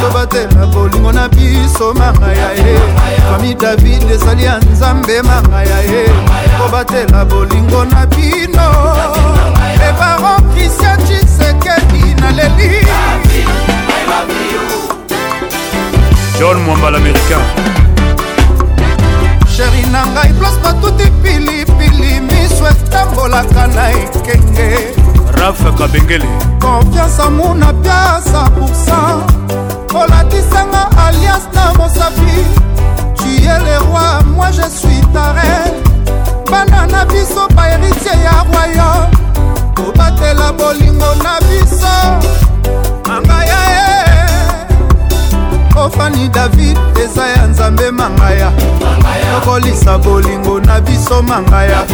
[0.00, 2.72] tobatela bolingo na biso mama ya ye
[3.30, 6.02] fami david ezali ya nzambe mama ya ye
[6.58, 8.66] tobatela bolingo na bino
[9.88, 12.70] ebaron kristian cisekedi naleli
[13.98, 14.36] I love
[14.80, 14.85] you.
[16.38, 17.40] john mwamba l'américain
[19.56, 24.70] sheri na ngai place matuti pilipili miso etambolaka na ekenge
[25.38, 26.26] raf kabengele
[26.62, 29.22] konfiance amuna piasa pourcent
[30.00, 32.38] olatisanga alias na mosapi
[33.16, 35.76] tu es le roi moi je suis ta reine
[36.50, 39.16] bana na biso baheritier ya royaume
[39.76, 41.94] kobatela bolingo na biso
[43.08, 43.58] mangaya
[43.92, 43.95] e
[45.76, 48.52] ofani david eza ya nzambe mangaya
[49.34, 51.84] tokolisa bolingo na biso mangaya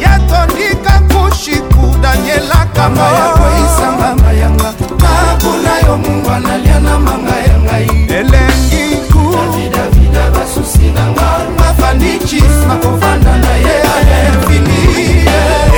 [0.00, 11.22] yatondika kushiku danielakamoisangangayanga nakuna yo mungwa nalia na mangayangai elengi ku davidavida basusi nanga
[11.58, 15.26] mafandicis makovanda na ye alenfini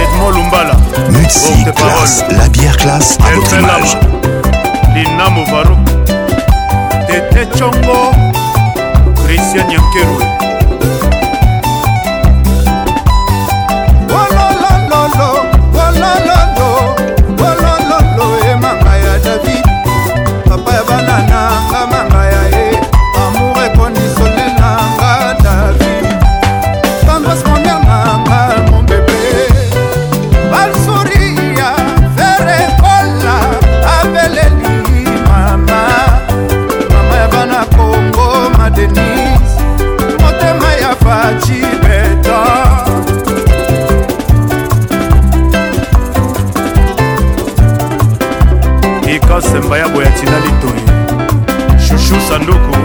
[0.02, 0.76] edmond lumbala
[1.10, 3.94] Muxi, classe, la bière classe à votre image.
[4.94, 5.76] Lina Movaro.
[7.18, 8.10] ete congo
[9.24, 10.53] christian yankerue
[50.24, 50.82] sila litoi
[51.88, 52.78] chuchu sanduku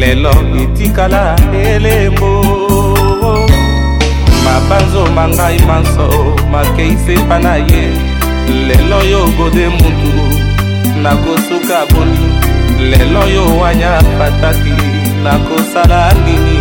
[0.01, 1.25] lelo etikala
[1.73, 2.33] elembo
[4.45, 6.07] mabanzo mangai manso
[6.53, 7.83] makei sepa na ye
[8.69, 10.13] lelo yo gode mutu
[11.03, 12.42] nakosuka boni
[12.91, 14.75] lelo oyo wanya pataki
[15.25, 16.59] nakosala nini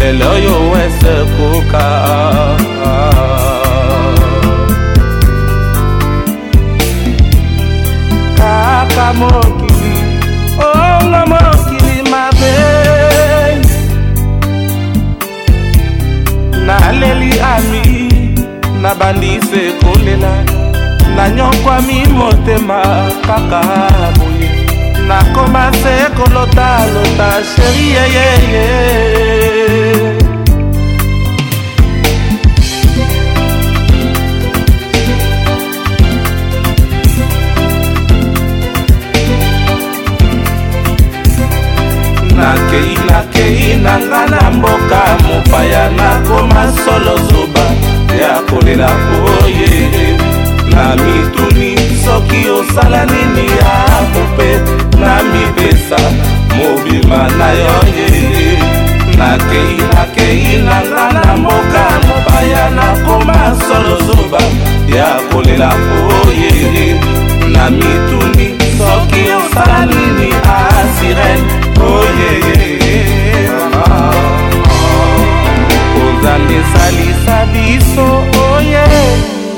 [0.00, 1.86] lelo oyo wesekoka
[8.38, 9.94] kaka mokili
[10.58, 12.54] ongo mokili mabe
[16.66, 18.08] naleli ami
[18.82, 20.32] nabandise kolela
[21.16, 22.82] nanyokwami motema
[23.26, 23.62] kaka
[24.18, 24.31] boy
[25.12, 28.66] nakoma se kolotalota sheri yeyeye
[42.36, 47.64] nakei nakei na nga na mboka mopaya nakoma solo zoba
[48.20, 48.90] ya kolela
[49.26, 50.21] oye oh yeah.
[50.74, 51.74] na mituni
[52.04, 54.50] soki osala nini akope
[55.00, 55.96] na mipesa
[56.56, 58.58] mobima na yo yeye
[59.18, 64.42] nakei nakei nanga na mboka mopaya nakoma solo zuba
[64.96, 65.70] ya kolela
[66.20, 66.86] oyeye
[67.52, 68.46] na mituni
[68.78, 71.42] soki osala nini asirene
[71.80, 73.20] oyeye
[75.94, 78.31] kozambi esalisa biso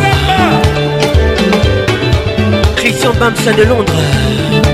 [2.75, 4.72] Christian Bamsa de Londres.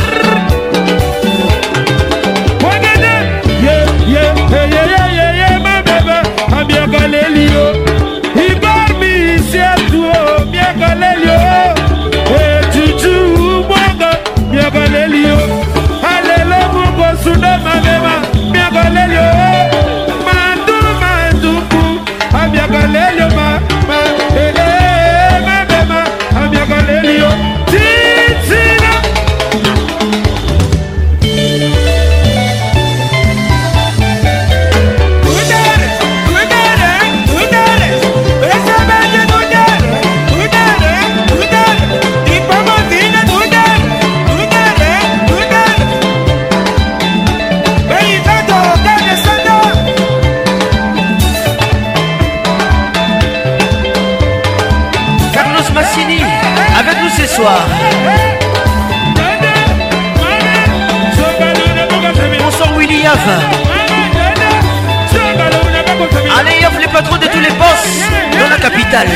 [68.90, 69.08] capitale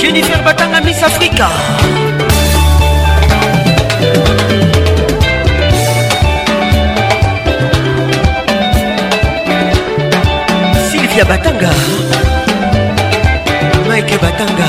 [0.00, 1.48] jennifer batanga miss africa
[10.90, 11.70] sylvia batanga
[13.88, 14.68] mike batanga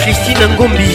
[0.01, 0.92] Christine Ngombi.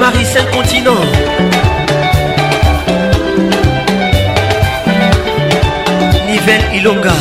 [0.00, 0.94] Maricel Continent
[6.26, 7.12] Nivelle Ilonga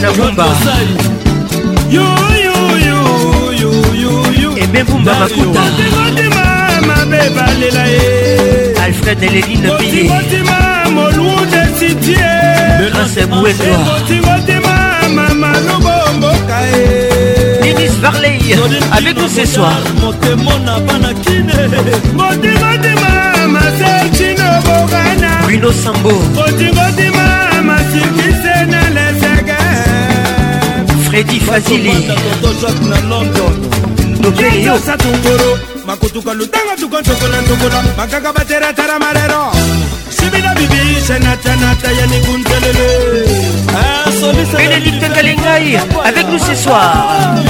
[0.02, 0.46] na vumba
[4.64, 5.64] ebe vumba makuta
[8.84, 10.10] alfred eleline piye
[12.90, 13.80] grâce bouetoa
[17.64, 18.40] Denis Varley
[18.92, 19.72] avec nous ce soir.
[25.44, 26.22] Bruno Sambo.
[31.12, 33.56] fredi fazilijoak na london
[34.22, 39.52] dopeyosa tungoro makotuka lutanga tukontokola ntokola makaka bateratara marero
[40.10, 42.90] sibina bibi senatanata ya nikuntelele
[44.58, 46.94] Bénédicte Galengaï avec nous ce soir.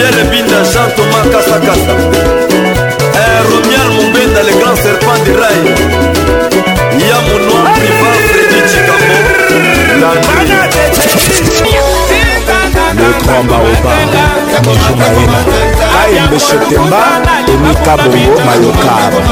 [0.00, 1.92] gabriel binda jean thomas kasakasa
[3.18, 5.58] eh, romial mongenda le grand serpent de rai
[7.08, 9.16] ya monoi priva fredi cikambo
[12.94, 13.94] letrombaoba
[14.64, 15.38] mojo mayena
[16.02, 17.02] aembeshetemba
[17.52, 19.22] emika bongo mayokaba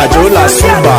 [0.03, 0.95] ajo la suba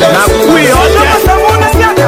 [0.01, 0.99] na kui yote
[2.02, 2.06] Le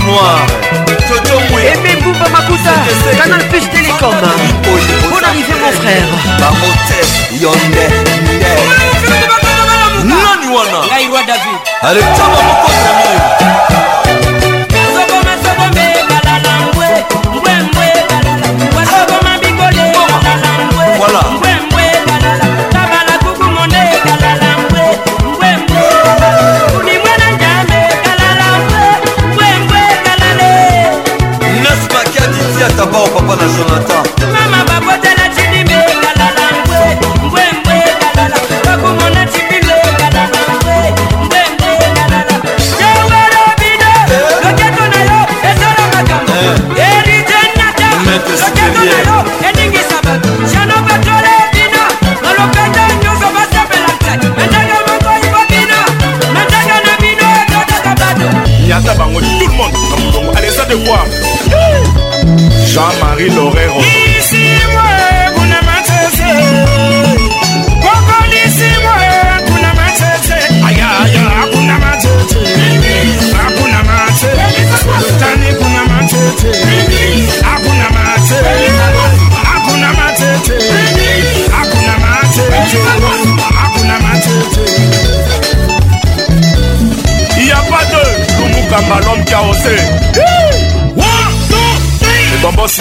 [0.09, 0.47] noir
[1.09, 1.37] Jojo
[1.73, 2.73] Aimé Bouba Makuta
[3.17, 4.11] Canal Plus Télécom
[4.63, 6.97] Bon arrivé mon frère Bamote
[7.33, 7.85] Yonde
[10.05, 14.38] Nani wana Ngai wa David Allez tama moko
[33.29, 34.38] bana Jonathan
[63.19, 63.88] Y lo veo.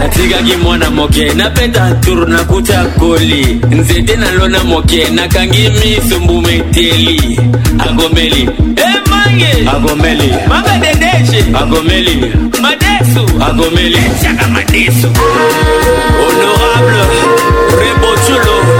[0.00, 7.38] natikaki mwana moke napeta tour nakuta koli nzete nalona moke nakangi miso mbuma eteli
[7.78, 12.16] agombeli emange eh, agombeli mamadedeshe agombeli
[12.62, 15.06] madesu agombeli etiaka madesu
[16.20, 17.02] honorable
[17.78, 18.75] rebotulo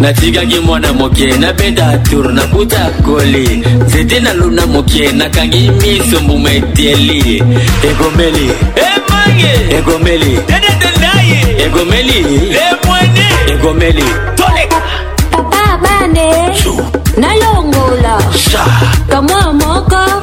[0.00, 7.42] natikaki mwana moke nabeta tour nakuta koli nzete naluna moke nakangi miso mbuma eteli
[7.90, 8.50] egomeli
[8.86, 12.20] emange egomeli dedetendaye egomeli
[12.52, 14.04] lemwene egomeli
[14.36, 14.80] toleka
[15.30, 16.32] papa bane
[17.16, 18.18] nalongola
[19.08, 20.19] kamwa moko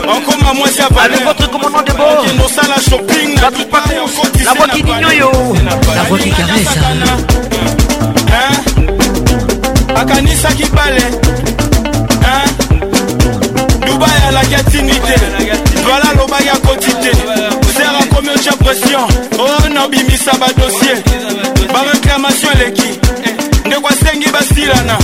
[0.04, 4.68] okoma mwasi ya avec votre commandant de bord osala shopping na tout partout la voix
[4.68, 5.32] qui nignoyo
[5.96, 7.31] la voix qui caresse
[10.02, 11.02] akanisa kibale
[13.86, 15.14] dubai alakaki nite
[15.84, 17.12] dwala alobaki akoti te
[17.76, 19.06] zer akomi otya pression
[19.44, 20.94] oyo oh, nabimisa badosie
[21.74, 22.88] bareclamation eleki
[23.26, 23.34] eh,
[23.66, 24.98] ndeko asengi basilana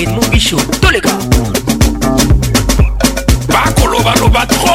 [0.00, 1.10] edmond bisho toleka
[3.54, 4.74] bakolobaloba tro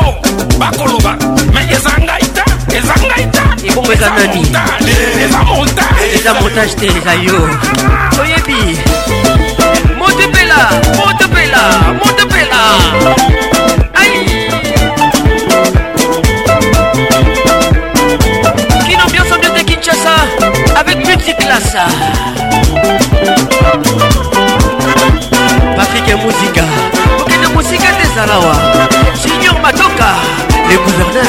[0.60, 1.14] bakoloba
[1.54, 2.46] me eza ngai ta
[2.78, 4.42] eza ngai ta ebongweka nani
[5.26, 7.40] eza montage eza montage te eza yo
[8.16, 8.62] toyebi
[10.00, 10.58] motepela
[11.00, 11.64] motepela
[12.00, 12.62] motepela
[21.26, 21.80] multiclasse
[25.78, 26.64] patrik ya muzika
[27.22, 28.56] okende mosika te ezalawa
[29.24, 30.08] junior matoka
[30.70, 31.25] le gouverneur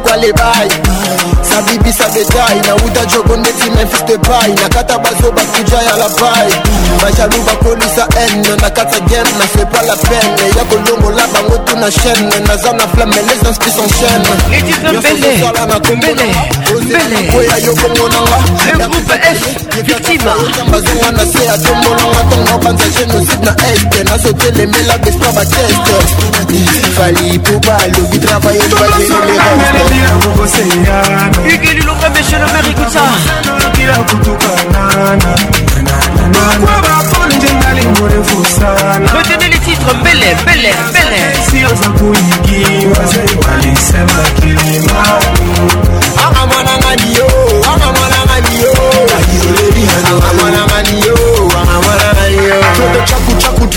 [0.00, 0.97] qualify
[1.62, 6.50] nabibisa detai nauta jogo ndeti memphis depai nakata bazo bakuja ya labai
[7.02, 12.86] bajalu bakolisa ene nakata game nasepa la pene ya kolongola bango tuna chaine naza na
[12.88, 14.28] flamme les inspis en chaine
[14.84, 15.02] yo
[20.22, 25.96] bongo nanga na se atomonanga ntongo banza génocide na este nazotelemela bespa bateste
[26.96, 30.98] fali po balobi travaye baeeeokosenga
[31.48, 33.00] Hugues Lilombe, monsieur le maire, écoute ça.
[39.16, 41.08] Retenez les titres Belle, Belle, Belle.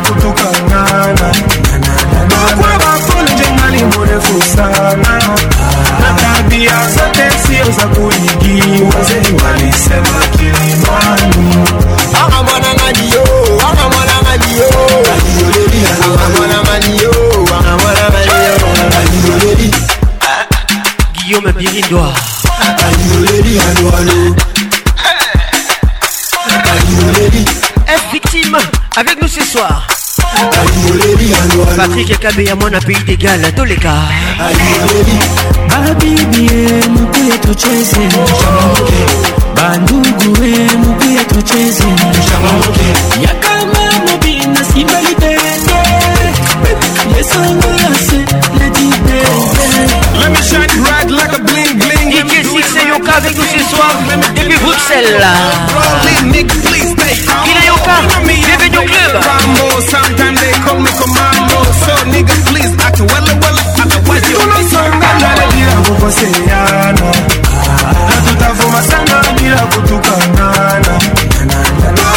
[0.00, 0.84] kutukanga
[2.28, 5.20] lokwa bafoljengali murefu sana
[6.00, 8.96] na tabia zote sio za kuigiwa
[9.44, 11.68] walisema kilimani
[12.26, 13.22] aka mwana ng'alio
[13.72, 14.68] aka mwana ng'alio
[15.92, 17.10] aka mwana ng'alio
[17.58, 18.66] aka mwana ng'alio
[21.28, 22.14] Guillaume Birindwa
[22.86, 24.36] Alioleri, alo, alo
[26.70, 27.45] Alioleri
[28.16, 28.56] victime
[28.96, 29.86] avec nous ce soir
[31.76, 33.92] Patrick Kabe ya mwana pays d'égal toleka
[35.68, 38.00] babibi emu pia tucheze
[39.54, 41.84] bandugu emu pia tucheze
[43.20, 45.35] yakama mobina simbalibe
[47.16, 47.32] DJ
[52.46, 53.96] Sissé yon ka vek nou se swag
[54.36, 55.34] Depi Bruxelles la
[56.42, 57.96] Kina yon ka,
[58.26, 59.12] bebe nyon klub
[59.88, 64.42] Sometimes they call me commando So niggas please, act well well Otherwise you be
[64.74, 67.08] sanga Nale bila kukoseyana
[68.04, 70.94] Na tutavuma sana bila kutukanana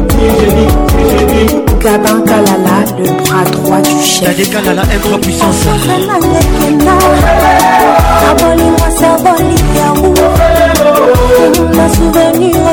[1.84, 5.70] gabin kalala le bras droit du chefkadekalala m3 puissance
[8.30, 10.12] abolimwa sabolikawu
[11.78, 12.65] na souvenir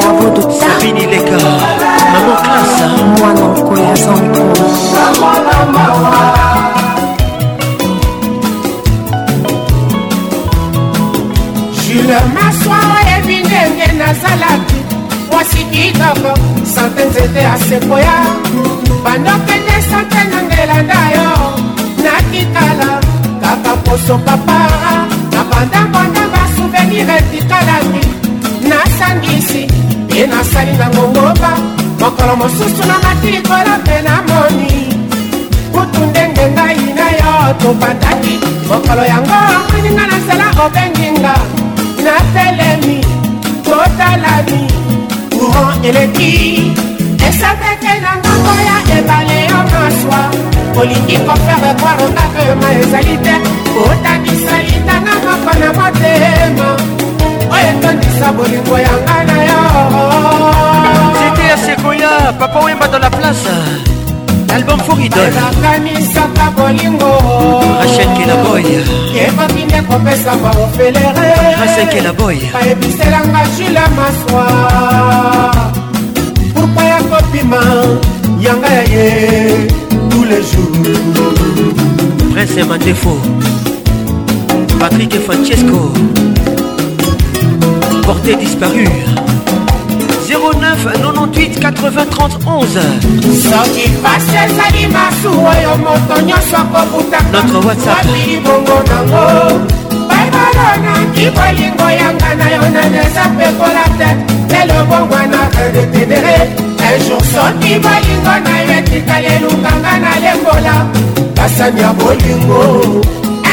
[0.01, 1.37] sabodosa fini leka
[2.13, 2.85] maman classe
[3.21, 4.34] mwana mokoya zango
[38.75, 41.35] mokolo yango okoninga na nzela obenginga
[42.05, 42.97] natelemi
[43.69, 44.63] totalani
[45.37, 46.31] courant eleki
[47.29, 50.21] esapeke na ngambo ya ebale yo maswa
[50.81, 53.35] olingi kofere kwarongapema ezali te
[53.87, 56.69] otabisa litanga moko na motema
[57.55, 59.61] oyo etondisa bolingo yanga na yo
[61.21, 63.51] c'était ya sekoya papa wemba dans la place
[64.55, 67.11] l'album foridolekamisaka bolingo
[69.25, 71.29] evakinde kopesa baofelere
[72.19, 74.47] bayebiselanga jula maswa
[76.55, 77.61] pourkua ya kobima
[78.47, 79.69] yanga ya ye
[80.11, 81.03] tous les jours
[82.33, 83.19] prince mandefo
[84.79, 85.79] patrick francesco
[88.07, 88.89] porté disparu
[90.83, 92.67] 98 80 31
[93.43, 99.25] soki pasi ezali masuwa oyo moto nyonso akobutakawapi bongo nango
[100.09, 104.11] baibalo nangi bolingo yanga na yo naneza pekola te
[104.57, 106.37] lelo bongwana redetenere
[106.93, 110.87] ejour soki bolingo na yo etikali elukanga na lembola
[111.37, 112.65] basani ya bolingo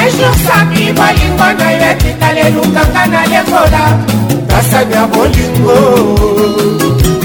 [0.06, 3.83] ejour soki bolingo na yo etikali elukanga na lembola
[4.48, 5.82] basani ya bolingo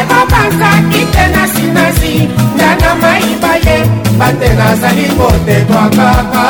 [0.00, 2.14] ebobangaki te na sinasi
[2.58, 3.78] nga na mayiba ye
[4.18, 6.48] bate nazali kotetwa kaka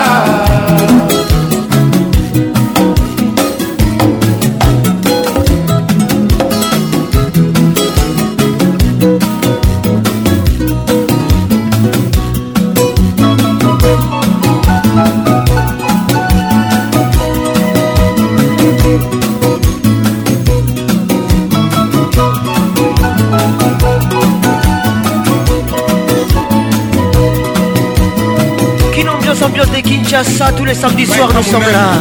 [30.22, 31.98] ça tous les samedis soirs, nous sommes là.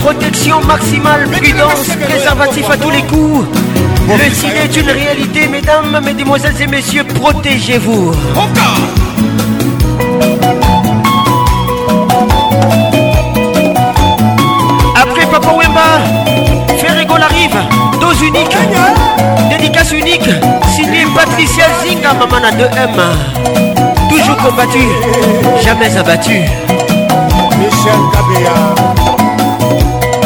[0.00, 3.46] Protection maximale, prudence, préservatif à tous les coups.
[4.08, 8.12] Le ciné est une réalité, mesdames, mesdemoiselles et messieurs, protégez-vous.
[15.02, 17.56] Après Papa Wemba, Ferrego arrive,
[18.00, 18.56] dose unique,
[19.50, 20.28] dédicace unique,
[20.76, 23.43] Ciné Patricia Zinga, maman à 2M.
[24.44, 24.80] combattu,
[25.64, 26.42] jamais abattu.
[27.60, 28.54] Michel Kabea.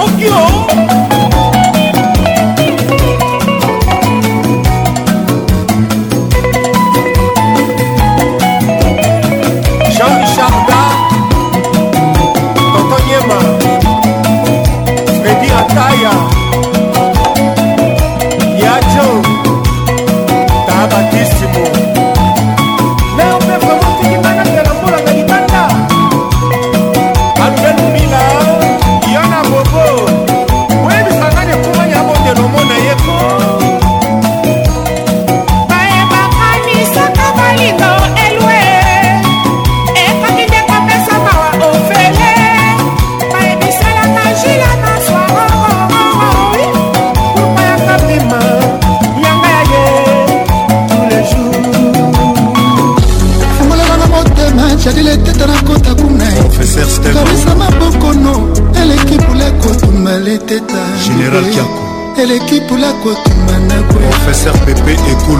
[0.00, 1.01] okio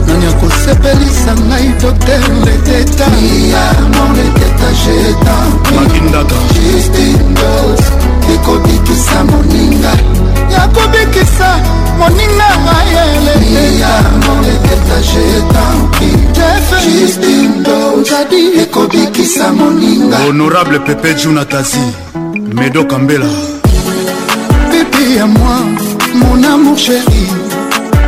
[0.06, 7.82] nani akosepelisa ngai docteur leteta iyamon leteta jetanmakindaga justindos
[8.34, 9.92] ekobikisa moninga
[10.54, 11.50] yakobikisa
[11.98, 13.34] moninga ayele
[20.28, 21.84] honorable pepe junatazi
[22.54, 23.28] medo kambela
[25.12, 25.56] Et à moi,
[26.14, 27.26] mon amour chéri.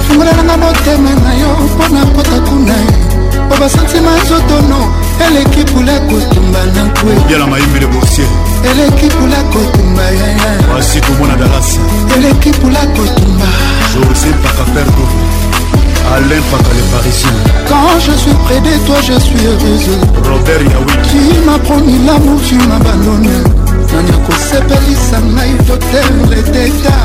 [0.09, 3.14] Fungolananga motema na yo mpona kota kuna ye
[3.55, 4.93] po basantima zotono
[5.27, 8.25] eleki pula kotumba na kwe yala mayimele bosie
[8.71, 11.79] eleki pula kotumba yaya asi komona dalasi
[12.17, 13.47] eleki pula kotumba
[13.95, 15.07] josé pakaperdo
[16.15, 17.35] Alain Paka le Parisien
[17.67, 19.89] Quand je suis près de toi je suis heureuse
[20.31, 23.39] Robert Yaoui Tu m'as promis l'amour tu m'as ballonné
[23.93, 26.97] nani akosepelisa ngai votel ledeta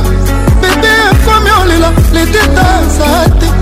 [0.62, 3.59] bebe akomi olela ledeta za te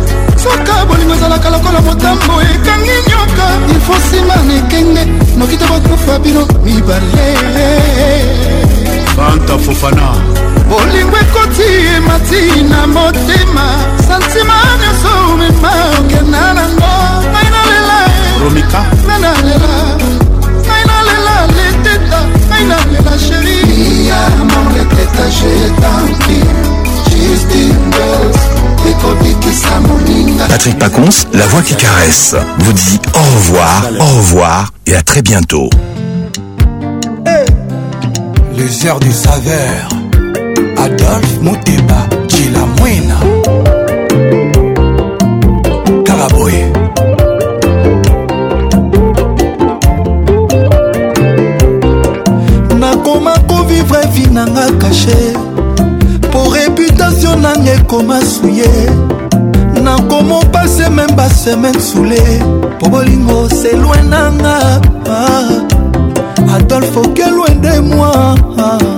[0.48, 5.04] soka bolingo ezalaka lokola motambo ekangi nyoka ilfo nsima na ekenge
[5.38, 7.30] noki te bakufa bino mibale
[9.16, 10.08] fanta fofana
[10.70, 11.68] bolingo ekoti
[11.98, 13.66] emati na motema
[14.08, 16.94] santima nyonso omema okenda nango
[17.32, 17.98] ngai nalela
[18.44, 19.76] romika ngai nalela
[20.66, 23.58] ngai nalela leteta ngai nalela sheri
[24.10, 26.40] ya maleteta je tanki
[27.10, 28.57] justine bels
[30.48, 35.22] Patrick Pacons, la voix qui caresse, vous dit au revoir, au revoir et à très
[35.22, 35.70] bientôt.
[38.56, 39.90] Les heures du saveur,
[40.78, 41.42] Adolphe
[57.88, 58.68] nakoma suye
[59.82, 62.20] nakoma opase meme basemaine sule
[62.78, 64.82] mpo bolingo selwe nanga
[66.58, 68.97] adolfo kelwende mwa ah.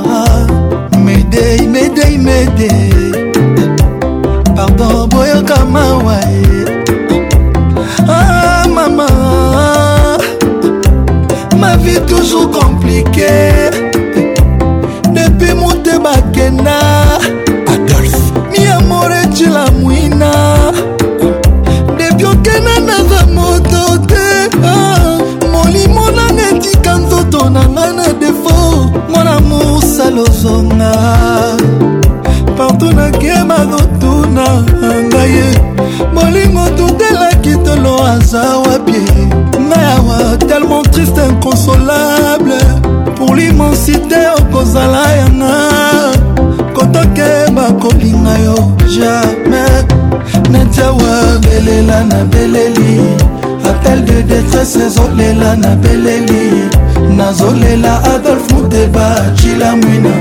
[55.49, 56.69] nanga nabeleli
[57.17, 59.05] nazolela adolf muteba
[59.35, 60.13] cila mwina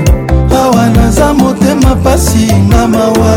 [0.61, 3.35] awa naza motema pasi nga mawa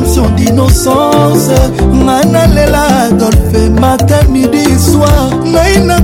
[0.00, 1.50] présomption d'innocence
[2.04, 5.96] ngai nalela adolphe matin midi soir ngai na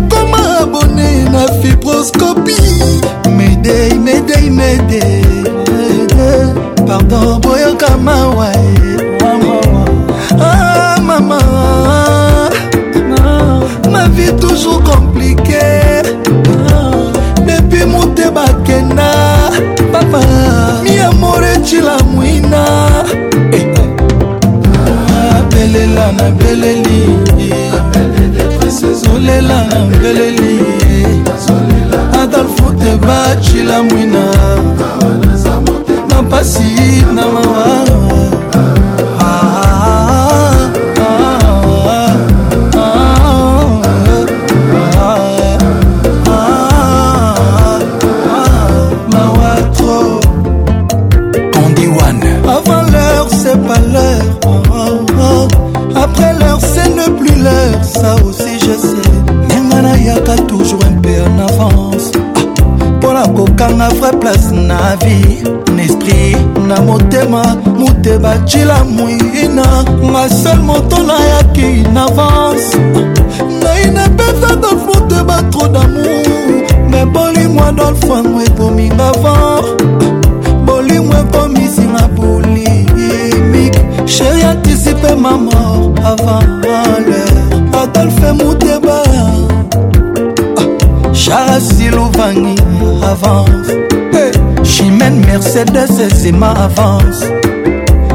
[93.10, 93.68] avance
[94.12, 94.30] eh,
[94.62, 97.24] chimène mercedes zema avance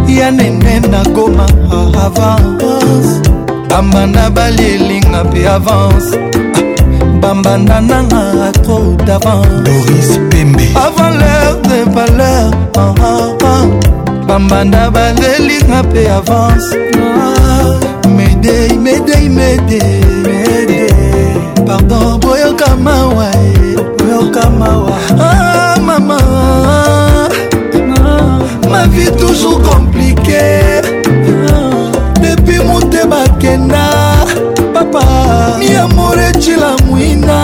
[0.08, 3.10] ya nene nakoma ah, avance
[3.70, 6.12] bamba na balielinga mpe avance
[7.22, 10.16] bambanda nanga atro d'avance
[10.86, 13.64] avant l'heure de valeur ah, ah, ah.
[14.28, 20.04] bambanda balelinga mpe avance ah, medei medei medei
[21.66, 23.73] pardon boyoka mawae
[24.24, 26.18] yoka mawa ah, mama
[28.70, 30.82] ma vie toujours compliquée
[32.22, 33.86] depuis moute bakenda
[34.74, 35.04] papa
[35.60, 37.38] miamore cilamwina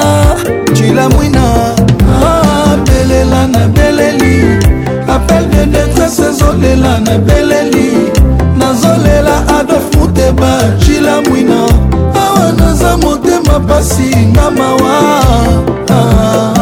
[0.73, 1.43] cilamwina
[2.73, 4.37] abelela ah, na beleli
[5.15, 7.91] appel de détresse ezolela na beleli
[8.59, 10.51] nazolela adolf muteba
[10.85, 11.61] cilamwina
[12.25, 14.93] awa naza motema pasi nga mawa
[15.91, 16.53] ah,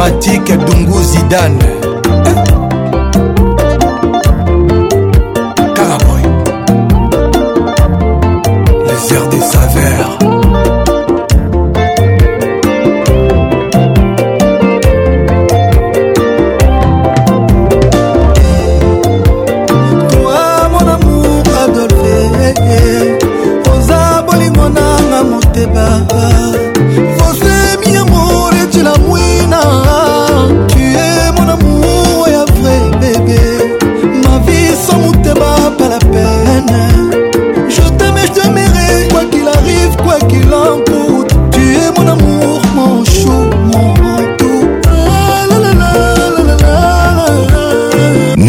[0.00, 1.60] matik dungu zidane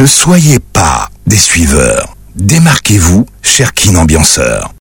[0.01, 2.17] Ne soyez pas des suiveurs.
[2.35, 4.69] Démarquez-vous, cher Kin Ambianceur.